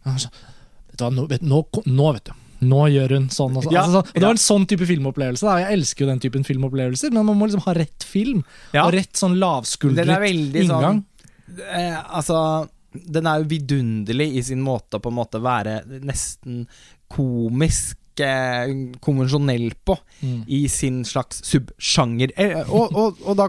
[0.05, 0.18] Nå,
[0.98, 1.29] nå,
[1.87, 2.33] nå vet du
[2.64, 3.75] Nå gjør hun sånn og sånn.
[3.75, 4.16] Ja, altså, sånn.
[4.16, 5.47] Det var en sånn type filmopplevelse.
[5.47, 5.59] Da.
[5.62, 8.42] Jeg elsker jo den typen filmopplevelser, men man må liksom ha rett film.
[8.75, 10.27] Og rett sånn lavskuldret
[10.59, 11.05] inngang.
[11.05, 12.40] sånn eh, Altså,
[12.92, 16.64] den er jo vidunderlig i sin måte å på en måte være nesten
[17.12, 20.41] komisk eh, konvensjonell på Mm.
[20.51, 22.33] i sin slags subsjanger.
[22.43, 23.45] Eh, og, og, og da,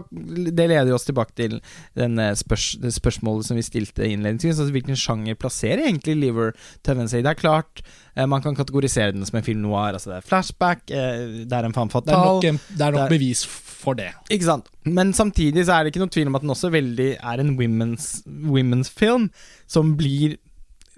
[0.54, 1.56] det leder oss tilbake til
[1.98, 4.60] denne spørs, det spørsmålet som vi stilte innledningsvis.
[4.60, 6.52] Altså, hvilken sjanger plasserer egentlig Lever
[6.84, 7.24] to Heaven seg?
[7.26, 7.82] Det er klart
[8.14, 9.96] eh, man kan kategorisere den som en film noir.
[9.98, 13.00] Altså det er flashback, eh, det er en femme Det er nok, det er nok
[13.00, 13.42] Det er- bevis
[13.80, 14.12] for det.
[14.30, 14.70] Ikke sant?
[14.86, 17.56] Men samtidig så er det ikke noe tvil om at den også veldig er en
[17.58, 19.30] women's, women's film,
[19.66, 20.36] som blir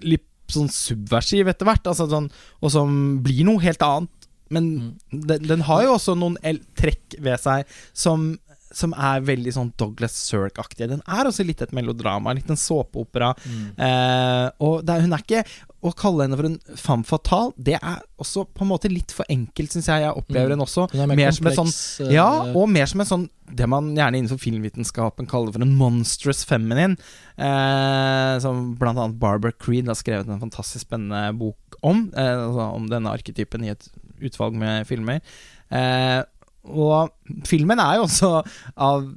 [0.05, 2.29] litt sånn subversiv etter hvert, altså sånn,
[2.61, 4.27] og som blir noe helt annet.
[4.53, 4.67] Men
[5.09, 6.35] den, den har jo også noen
[6.77, 8.33] trekk ved seg som
[8.73, 10.87] som er veldig sånn Douglas Sirk-aktig.
[10.89, 13.31] Den er også litt et melodrama, litt en såpeopera.
[13.77, 15.43] Eh, og er, hun er ikke
[15.83, 19.27] Å kalle henne for en femme fatale, det er også på en måte litt for
[19.27, 20.05] enkelt, syns jeg.
[20.05, 20.53] Jeg opplever Mm.
[20.55, 23.09] den også Den er mer, kompleks, som en sånn eh, ja, og mer som en
[23.09, 26.95] sånn Det man gjerne innenfor filmvitenskapen kaller for en monstrous feminine.
[27.37, 32.07] Eh, som blant annet Barbara Creed har skrevet en fantastisk spennende bok om.
[32.15, 33.89] Eh, altså om denne arketypen i et
[34.23, 35.19] utvalg med filmer.
[35.73, 36.21] Eh,
[36.63, 37.11] og
[37.47, 38.29] filmen er jo også
[38.77, 39.09] av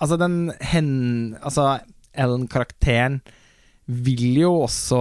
[0.00, 0.88] Altså, den hen...
[1.40, 1.78] Altså,
[2.12, 3.20] Ellen-karakteren
[3.86, 4.98] vil jo også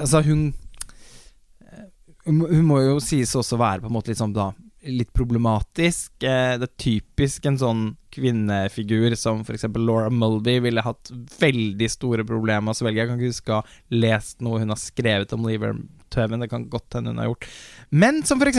[0.00, 0.52] Altså, hun
[2.26, 4.48] hun må- jo sies også være på en måte litt sånn da
[4.86, 6.12] Litt problematisk.
[6.22, 9.64] Eh, Det er typisk en sånn kvinnefigur som f.eks.
[9.74, 13.00] Laura Mulvey ville hatt veldig store problemer med å svelge.
[13.02, 15.74] Jeg kan ikke huske å ha lest noe hun har skrevet om Lever
[16.16, 16.42] to Heaven.
[16.42, 17.48] Det kan godt hende hun har gjort.
[17.90, 18.58] Men som f.eks.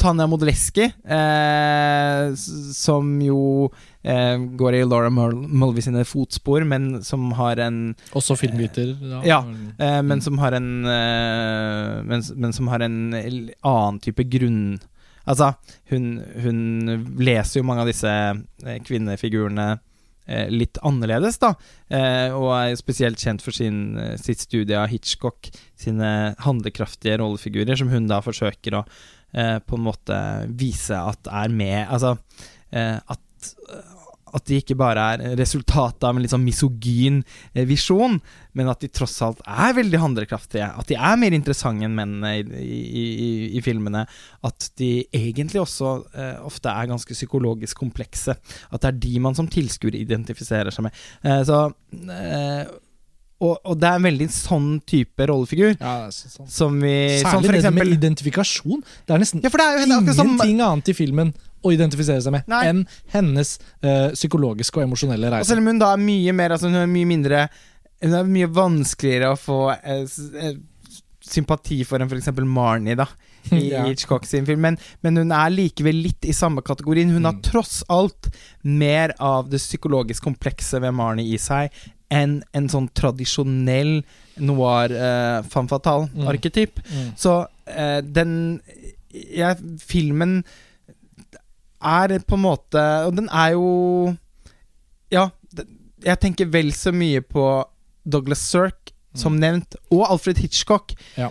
[0.00, 2.34] Tanja Modeleski, eh,
[2.74, 3.68] som jo
[4.02, 7.78] eh, går i Laura Mulvey sine fotspor, men som har en
[8.16, 8.96] Også filmviter.
[9.28, 9.42] Ja.
[9.78, 14.80] Eh, men som har en eh, men, men som har en annen type grunn
[15.24, 15.54] Altså,
[15.88, 16.58] hun, hun
[17.16, 19.78] leser jo mange av disse eh, kvinnefigurene
[20.52, 21.52] litt annerledes, da.
[21.92, 27.76] Eh, og er spesielt kjent for sin, eh, sitt studie av Hitchcock, sine handlekraftige rollefigurer,
[27.76, 28.84] som hun da forsøker å
[29.34, 30.16] eh, på en måte
[30.54, 32.16] vise at er med Altså
[32.72, 33.20] eh, at
[34.34, 37.20] at de ikke bare er resultatet av en litt sånn misogyn
[37.54, 38.16] eh, visjon,
[38.58, 40.68] men at de tross alt er veldig handlekraftige.
[40.74, 44.04] At de er mer interessante enn mennene i, i, i, i filmene.
[44.46, 48.34] At de egentlig også eh, ofte er ganske psykologisk komplekse.
[48.70, 51.04] At det er de man som tilskuer identifiserer seg med.
[51.22, 51.66] Eh, så
[52.10, 52.74] eh,
[53.44, 56.46] og, og det er en veldig sånn type rollefigur Ja, det er så- sånn.
[56.48, 58.84] som vi Som Særlig eksempel, det med identifikasjon.
[59.06, 62.48] Det er nesten Ja, det er ingenting som annet i filmen å identifisere seg med
[62.52, 62.62] Nei.
[62.70, 62.82] enn
[63.14, 66.76] hennes eh, psykologiske og emosjonelle Og selv om hun da er mye mer Altså hun
[66.82, 67.46] er mye mindre
[68.04, 70.04] Hun er mye vanskeligere å få eh,
[70.44, 70.58] eh,
[71.24, 72.28] sympati for enn f.eks.
[72.44, 73.06] Marnie, da.
[73.52, 73.84] I Ja.
[73.88, 74.60] Hitchcock sin film.
[74.64, 77.08] Men, men hun er likevel litt i samme kategorien.
[77.14, 77.42] Hun har Mm.
[77.46, 78.28] tross alt
[78.62, 81.72] mer av det psykologisk komplekse ved Marnie i seg
[82.12, 84.02] enn en sånn tradisjonell
[84.44, 86.82] noir uh, femme fatale-arketyp.
[86.92, 87.08] Mm.
[87.18, 87.32] Så
[87.66, 88.60] eh, den
[89.34, 90.42] ja, Filmen
[91.84, 94.16] er på en måte Og den er jo
[95.12, 95.28] Ja,
[96.04, 97.44] jeg tenker vel så mye på
[98.04, 101.28] Douglas Sirk, som nevnt, og Alfred Hitchcock, Ja.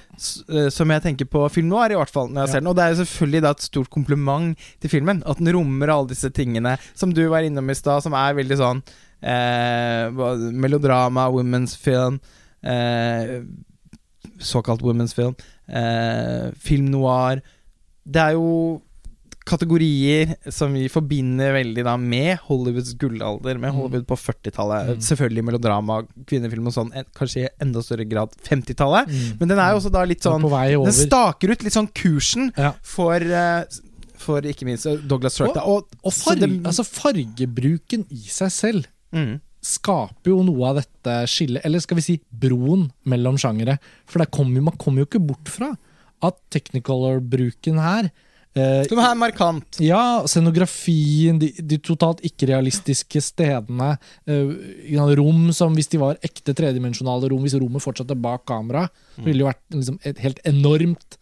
[0.49, 2.51] eh, som jeg tenker på film noir, i hvert fall, når jeg Ja.
[2.53, 2.67] ser den.
[2.71, 6.07] Og det er jo selvfølgelig da et stort kompliment til filmen, at den rommer alle
[6.07, 8.81] disse tingene som du var innom i stad, som er veldig sånn
[9.21, 10.09] eh,
[10.51, 12.19] melodrama, women's film,
[12.63, 13.41] eh,
[14.39, 15.35] såkalt women's film,
[15.67, 17.41] eh, film noir.
[18.09, 18.81] Det er jo
[19.45, 23.75] kategorier som vi forbinder veldig da med Hollywoods gullalder, med Mm.
[23.79, 24.93] Hollywood på 40-tallet.
[24.95, 25.01] Mm.
[25.03, 29.07] Selvfølgelig melodrama, kvinnefilm og sånn, en- kanskje i enda større grad 50-tallet.
[29.09, 29.39] Mm.
[29.39, 30.41] Men den er jo også da litt sånn.
[30.41, 32.73] Den staker ut litt sånn kursen Ja.
[32.81, 33.63] for uh,
[34.23, 35.57] For ikke minst Douglas Turk.
[35.57, 39.41] Og- Og, det- altså fargebruken i seg selv mm.
[39.61, 43.79] skaper jo noe av dette skillet, eller skal vi si broen mellom sjangere.
[44.05, 44.19] For
[44.61, 45.75] jo- man kommer jo ikke bort fra
[46.21, 48.11] at technicolor-bruken her
[48.55, 49.79] eh, Som er markant.
[49.83, 53.97] Ja, scenografien, de, de totalt ikke-realistiske stedene.
[54.27, 58.87] eh, rom som hvis de var ekte tredimensjonale rom, hvis rommet fortsatte bak kamera,
[59.17, 59.25] mm.
[59.25, 61.17] ville jo vært liksom, et helt enormt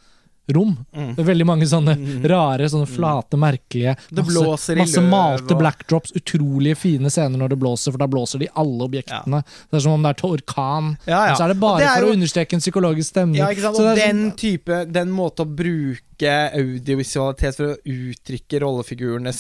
[0.53, 0.73] rom.
[0.95, 1.13] Mm.
[1.15, 1.95] Det er veldig mange sånne
[2.27, 7.59] rare, sånne flate, merkelige Det blåser i masse malte blackdrops, utrolige fine scener når det
[7.61, 9.43] blåser, for da blåser de alle objektene.
[9.69, 10.93] Det er som om det er til orkan.
[11.05, 11.35] Ja, ja.
[11.37, 13.41] Så er det bare det er for jo- å understreke en psykologisk stemning.
[13.41, 13.79] Ja, ikke sant?
[13.79, 19.39] Og er den sånn- type Den måte å bruke bruke audiovisualitet for å uttrykke rollefigurenes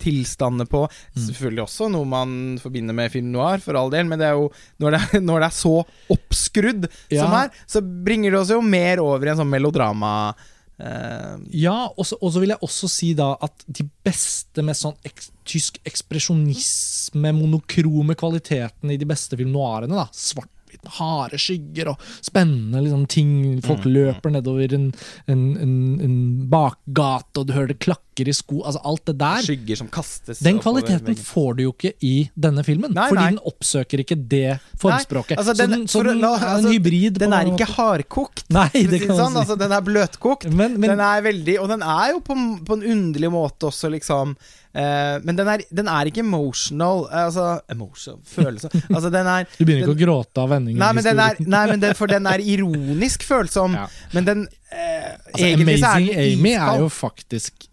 [0.00, 0.84] tilstander på.
[1.16, 1.26] Mm.
[1.26, 4.50] Selvfølgelig også noe man forbinder med film noir, for all del, men det er jo
[4.80, 5.74] når det, er- når det er så
[6.10, 7.24] oppskrudd Ja.
[7.26, 10.34] som her, så bringer det oss jo mer over i en sånn melodrama.
[10.82, 15.20] Uh, Ja, og så vil jeg også si da at de beste med sånn ek
[15.46, 22.06] tysk ekspresjonisme, monokrome kvaliteten i de beste film noirene, da, svart-hvitt med harde skygger og
[22.24, 23.34] spennende liksom, ting.
[23.64, 24.90] Folk løper nedover en,
[25.26, 26.16] en, en, en
[26.52, 27.82] bakgate, og du hører det
[28.12, 28.62] klakker i sko.
[28.64, 29.42] Altså alt det der.
[29.42, 33.30] skygger som kastes Den kvaliteten får du jo ikke i denne filmen, Nei, fordi nei.
[33.30, 35.38] den oppsøker ikke det formspråket.
[35.38, 37.18] Altså, så den- så den la- altså, en hybrid.
[37.18, 38.44] Den er ikke hardkokt.
[38.50, 39.32] Nei, det kan sånn.
[39.32, 39.38] si.
[39.38, 40.44] altså, Den er bløtkokt.
[40.52, 43.90] Men, men, den er veldig Og den er jo på, på en underlig måte også,
[43.90, 44.36] liksom
[44.74, 47.06] Uh, Men den er, den er ikke emotional.
[47.12, 48.70] altså Emotional Følelse.
[48.94, 50.78] Altså, den er du begynner ikke den, å gråte av vendingen.
[50.78, 53.74] Nei, men den er, nei, men den, for den er ironisk følsom.
[53.82, 53.86] Ja.
[54.14, 57.68] Men den uh, Altså, Amazing Amy er jo faktisk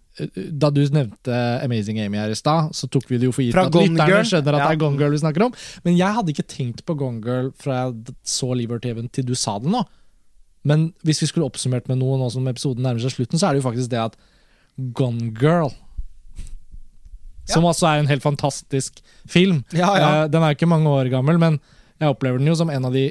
[0.60, 3.54] Da du nevnte Amazing Amy her i stad, så tok vi det jo for gitt
[3.56, 4.26] Fra at Gone lytterne Girl.
[4.28, 4.68] skjønner at Ja.
[4.68, 5.54] det er Gone Girl vi snakker om.
[5.86, 9.34] Men jeg hadde ikke tenkt på Gone Girl fra jeg så Liver TV-en til du
[9.36, 9.84] sa det nå.
[10.66, 13.54] Men hvis vi skulle oppsummert med noe nå som episoden nærmer seg slutten, så er
[13.56, 14.18] det jo faktisk det at
[14.94, 15.70] Gone Girl
[17.50, 19.64] Som altså er en helt fantastisk film.
[19.74, 20.10] Ja, ja.
[20.24, 21.60] Eh, Den er jo ikke mange år gammel, men
[22.00, 23.08] jeg opplever den jo som en av de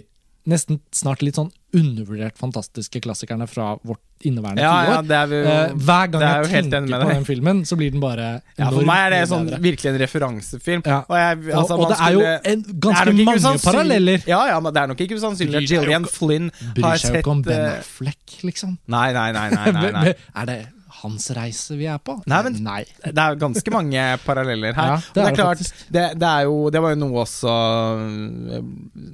[0.47, 5.41] nesten snart litt sånn undervurdert fantastiske klassikerne fra vårt inneværende Ja, ja, det er vi
[5.49, 9.05] Eh, hver gang jeg tenker på den filmen, så blir den bare ja, For meg
[9.07, 10.83] er det sånn, virkelig en referansefilm.
[10.87, 11.03] Ja.
[11.05, 14.25] Og, jeg, altså, og man det er jo en, ganske er mange paralleller.
[14.31, 17.15] Ja, ja, men det er nok ikke usannsynlig at seg Flynn har sett Bryr seg
[17.15, 18.75] jo ikke om Ben eh, Affleck, liksom.
[18.89, 19.47] Nei, nei, nei.
[19.55, 20.17] nei, nei, nei.
[20.17, 20.59] er det
[21.03, 22.17] hans reise vi er på?
[22.31, 22.81] Nei, men- Nei.
[23.05, 24.95] Det er ganske mange paralleller her.
[24.95, 25.63] Ja, det, det det er er klart,
[25.99, 27.55] det, det, er jo, det var jo noe også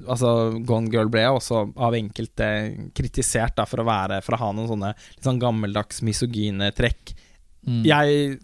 [0.08, 0.30] Altså,
[0.66, 2.48] Gone Girl ble også av enkelte
[2.96, 7.14] kritisert da, for å være For å ha noen sånne litt sånn gammeldags misogyne trekk.
[7.64, 7.80] Mm.
[7.88, 8.38] Jeg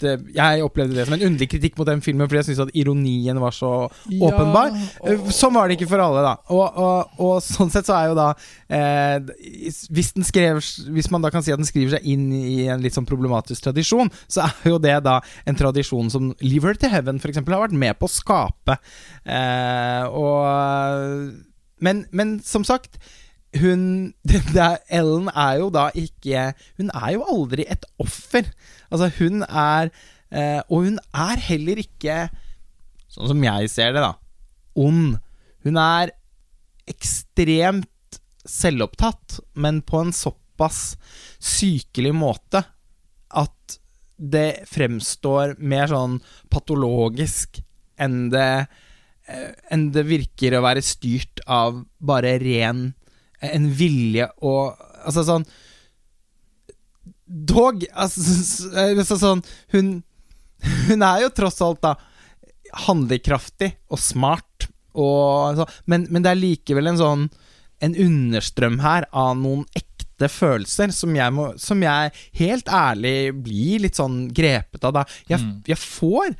[0.00, 2.76] det Jeg opplevde det som en underlig kritikk mot den filmen, fordi jeg syntes at
[2.80, 3.72] ironien var så
[4.08, 4.72] Ja, åpenbar.
[5.04, 6.34] Eh, Sånn var det ikke for alle, da.
[6.54, 8.28] Og, og, og sånn sett så er jo da
[8.72, 9.32] eh,
[9.92, 10.60] hvis, den skrev,
[10.94, 13.66] hvis man da kan si at den skriver seg inn i en litt sånn problematisk
[13.68, 17.42] tradisjon, så er jo det da en tradisjon som Leave Her to Heaven f.eks.
[17.42, 18.78] har vært med på å skape.
[19.24, 21.34] Eh, og
[21.84, 22.96] men, men som sagt
[23.60, 28.48] hun det er, Ellen er jo da ikke Hun er jo aldri et offer.
[28.90, 29.90] Altså, hun er
[30.30, 32.28] eh, Og hun er heller ikke,
[33.12, 34.14] sånn som jeg ser det, da,
[34.74, 35.18] ond.
[35.64, 36.12] Hun er
[36.90, 40.96] ekstremt selvopptatt, men på en såpass
[41.40, 42.60] sykelig måte
[43.34, 43.78] at
[44.16, 46.18] det fremstår mer sånn
[46.52, 47.62] patologisk
[48.00, 48.66] enn det
[49.30, 52.92] eh, enn det virker å være styrt av bare ren
[53.52, 55.44] En vilje og Altså sånn
[57.24, 59.42] Dog altså, sånn
[59.74, 59.94] Hun
[60.88, 61.94] Hun er jo tross alt da
[62.88, 64.64] handlekraftig og smart,
[64.98, 67.26] og, altså, men, men det er likevel en sånn
[67.84, 73.84] En understrøm her av noen ekte følelser som jeg, må, som jeg helt ærlig blir
[73.84, 74.94] litt sånn grepet av.
[74.96, 75.04] Da.
[75.28, 75.54] Jeg, Mm.
[75.68, 76.34] jeg får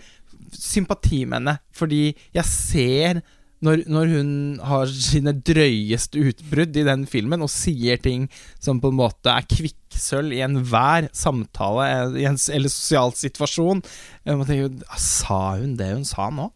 [0.54, 2.02] sympati med henne, fordi
[2.34, 3.22] jeg ser
[3.64, 4.32] når, når hun
[4.64, 8.26] har sine drøyeste utbrudd i den filmen og sier ting
[8.62, 13.80] som på en måte er kvikksølv i enhver samtale eh, i en, eller sosial situasjon
[14.28, 16.50] Man tenker, tenke, Sa hun det hun sa nå?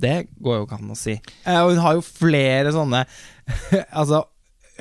[0.00, 1.14] Det går jo ikke an å si.
[1.46, 3.04] Eh, og hun har jo flere sånne
[4.00, 4.24] altså,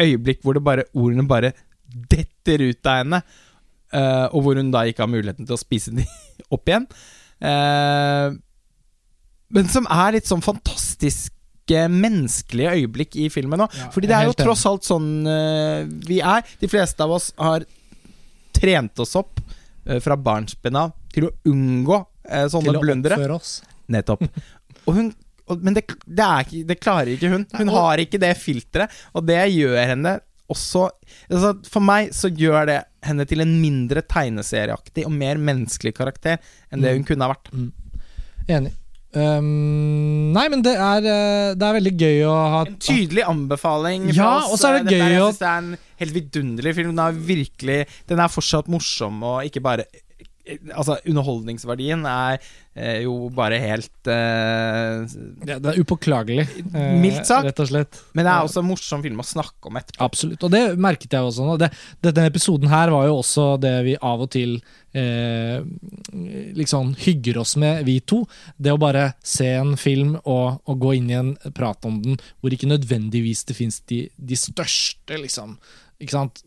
[0.01, 1.53] øyeblikk hvor bare, ordene bare
[2.09, 3.19] detter ut av henne,
[3.93, 6.07] eh, og hvor hun da ikke har muligheten til å spise de
[6.55, 6.87] opp igjen.
[7.43, 8.33] Eh,
[9.53, 13.71] men som er litt sånn fantastiske menneskelige øyeblikk i filmen òg.
[13.80, 16.43] Ja, Fordi det er jo tross alt sånn uh, vi er.
[16.60, 17.63] De fleste av oss har
[18.54, 23.15] trent oss opp uh, fra barnsben av til å unngå uh, sånne Til å blundere.
[23.19, 23.62] oppføre oss.
[23.88, 24.23] Nettopp.
[24.88, 25.13] Og hun
[25.47, 27.41] og, Men det, det, er det klarer ikke hun.
[27.58, 30.13] Hun har ikke det filteret, og det gjør henne
[30.54, 30.86] også
[31.32, 36.38] altså For meg så gjør det henne til en mindre tegneserieaktig og mer menneskelig karakter
[36.71, 36.97] enn det Mm.
[37.02, 37.49] hun kunne ha vært.
[38.47, 38.71] Enig.
[39.13, 44.08] Um, nei, men det er, eh, det er veldig gøy å ha En tydelig anbefaling.
[44.15, 46.95] Ja, og så er det Dette gøy jeg synes det er en helt vidunderlig film.
[46.95, 47.78] Den er virkelig
[48.10, 49.86] Den er fortsatt morsom, og ikke bare
[50.43, 52.41] Altså, underholdningsverdien er
[52.75, 55.06] eh, jo bare helt eh,
[55.47, 57.47] ja, Det er upåklagelig, eh, Mildt sagt.
[57.47, 57.99] rett og slett.
[58.12, 60.03] Men det er også en morsom film å snakke om etterpå.
[60.03, 61.55] Absolutt, og det merket jeg også nå.
[61.61, 61.70] Det,
[62.03, 64.57] denne episoden her var jo også det vi av og til
[64.91, 65.63] eh,
[66.59, 68.24] liksom hygger oss med, vi to.
[68.59, 72.20] Det å bare se en film og, og gå inn i en prat om den
[72.41, 75.55] hvor ikke nødvendigvis det fins de, de største liksom?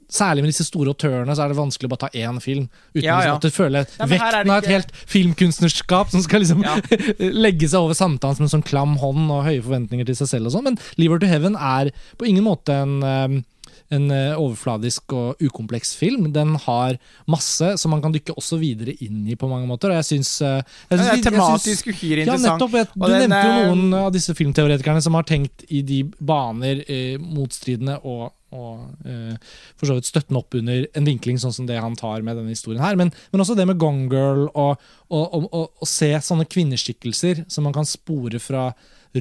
[0.06, 2.68] Særlig med disse store autørene så er det vanskelig å bare ta én film.
[2.94, 3.34] Uten Ja, ja.
[3.34, 6.62] at du føler Ja, vekten av et helt filmkunstnerskap som skal liksom
[7.46, 10.50] legge seg over samtalen som en sånn klam hånd og høye forventninger til seg selv
[10.50, 10.70] og sånn.
[10.70, 13.44] Men 'Liver to Heaven er på ingen måte en um,
[13.94, 16.30] en eh, overfladisk og ukompleks film.
[16.34, 16.96] Den har
[17.30, 19.92] masse som man kan dykke også videre inn i på mange måter.
[19.92, 22.78] Og jeg syns jeg Det er tematisk uhyre ja, nettopp.
[22.80, 26.82] Jeg, du nevnte jo eh, noen av disse filmteoretikerne som har tenkt i de baner
[26.86, 29.36] eh, motstridende og, og eh,
[29.76, 32.54] for så vidt støttende opp under en vinkling sånn som det han tar med denne
[32.54, 32.98] historien her.
[32.98, 34.82] Men, men også det med Gone Girl og,
[35.12, 38.70] og se sånne kvinneskikkelser som man kan spore fra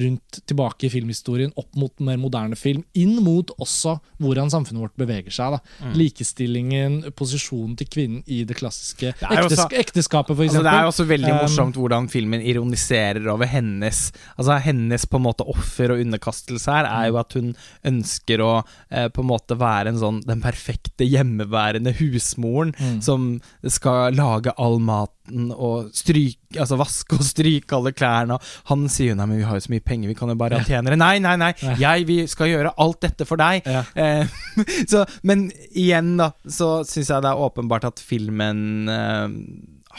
[0.02, 4.96] rundt tilbake i filmhistorien, opp mot mer moderne film, inn mot også hvordan samfunnet vårt
[5.00, 5.56] beveger seg.
[5.82, 5.94] Mm.
[5.96, 10.50] Likestillingen, posisjonen til kvinnen i det klassiske Det ektes også- ekteskapet, f.eks.
[10.54, 15.04] Altså, det er jo også veldig Um, morsomt hvordan filmen ironiserer over hennes Altså hennes
[15.06, 18.52] på en måte offer og underkastelse her, er jo at hun ønsker å
[18.90, 23.00] eh, på en måte være en sånn den perfekte hjemmeværende husmoren Mm.
[23.02, 28.36] som skal lage all maten og stryke Altså vaske og stryke alle klærne.
[28.70, 30.60] Han sier jo nei, men vi har jo så mye penger, vi kan jo bare
[30.60, 30.98] ha tjenere.
[31.00, 33.66] Nei, nei, nei, jeg vi skal gjøre alt dette for deg.
[33.66, 33.82] Ja.
[33.98, 34.36] Eh,
[34.92, 39.26] så, men igjen, da, så syns jeg det er åpenbart at filmen eh,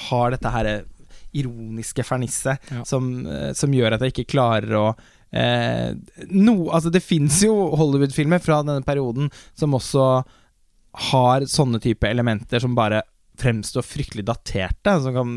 [0.07, 0.71] har dette her
[1.37, 2.83] ironiske fernisset Ja.
[2.87, 4.85] som, eh, som gjør at jeg ikke klarer å
[5.35, 5.91] eh,
[6.31, 9.27] no, altså Det fins jo Hollywood-filmer fra denne perioden
[9.57, 10.07] som også
[11.11, 13.03] har sånne type elementer som bare
[13.37, 15.33] fremstår fryktelig daterte, som kan,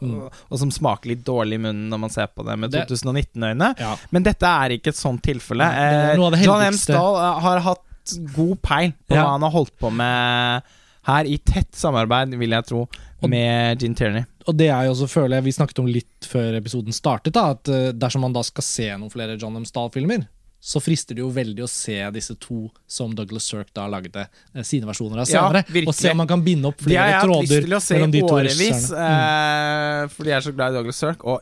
[0.00, 0.14] Mm.
[0.16, 3.74] og, og som smaker litt dårlig i munnen når man ser på det med 2019-øyne.
[3.78, 3.96] Ja.
[4.14, 5.66] Men dette er ikke et sånt tilfelle.
[5.66, 6.78] Eh, John M.
[6.78, 9.24] Stahl eh, har hatt god peil på Ja.
[9.26, 10.62] hva han har holdt på med
[11.10, 12.86] her, i tett samarbeid, vil jeg tro,
[13.22, 14.24] Og- med Gin Tierney.
[14.48, 17.50] Og det er jo også, føler jeg, vi snakket om litt før episoden startet, da,
[17.52, 19.64] at eh, dersom man da skal se noen flere John M.
[19.68, 20.26] Stahl-filmer,
[20.60, 24.64] så frister det jo veldig å se disse to som Douglas Sirk da lagde eh,
[24.66, 25.64] sine versjoner av senere.
[25.64, 28.90] Ja, og se om man kan binde opp flere ja, tråder mellom de to årevis.
[28.92, 29.04] Mm.
[29.06, 31.24] eh, fordi jeg er så glad i Douglas Sirk.
[31.24, 31.40] Og,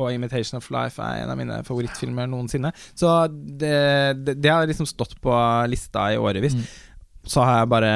[0.00, 2.72] og 'Imitation of Life' er en av mine favorittfilmer noensinne.
[2.96, 3.76] Så det,
[4.24, 5.36] det, det har liksom stått på
[5.70, 6.56] lista i årevis.
[6.56, 6.64] Mm.
[7.26, 7.90] Så har jeg bare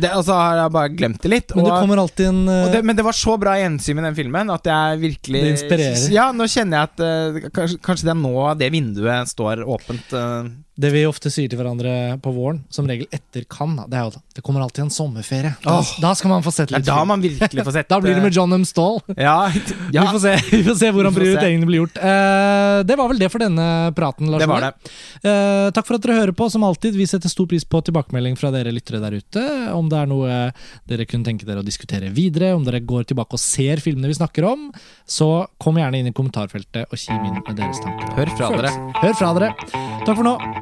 [0.00, 1.54] det, Og så har jeg bare glemt det litt.
[1.56, 4.16] Men det kommer alltid en eh, det, men det var så bra gjensyn med den
[4.16, 6.06] filmen at jeg virkelig Det inspirerer.
[6.14, 10.16] Ja, nå kjenner jeg at uh, kanskje, kanskje det er nå det vinduet står åpent.
[10.16, 10.52] eh.
[10.72, 14.14] Det vi ofte sier til hverandre på våren, som regel etter Cannes, det er jo
[14.14, 15.50] at det kommer alltid en sommerferie.
[15.60, 18.16] Da, oh, da skal man få sett litt da man virkelig får sett Da blir
[18.16, 18.64] det med John M.
[18.64, 19.02] Stahl.
[19.12, 19.52] eh, Ja,
[19.92, 22.00] ja Vi, får se, vi får se hvordan prioriteringene blir gjort.
[22.00, 23.66] Uh, det var vel det for denne
[23.96, 24.72] praten, Lars det var det.
[25.20, 26.96] Uh, takk for at dere hører på, som alltid.
[26.96, 29.44] Vi setter stor pris på tilbakemelding fra dere lyttere der ute.
[29.76, 30.40] Om det er noe
[30.88, 34.16] dere kunne tenke dere å diskutere videre, om dere går tilbake og ser filmene vi
[34.16, 34.70] snakker om,
[35.04, 38.16] så kom gjerne inn i kommentarfeltet og kim inn med deres tanker.
[38.16, 38.74] Hør fra dere.
[39.02, 39.54] Hør fra dere.
[40.02, 40.61] Takk for nå.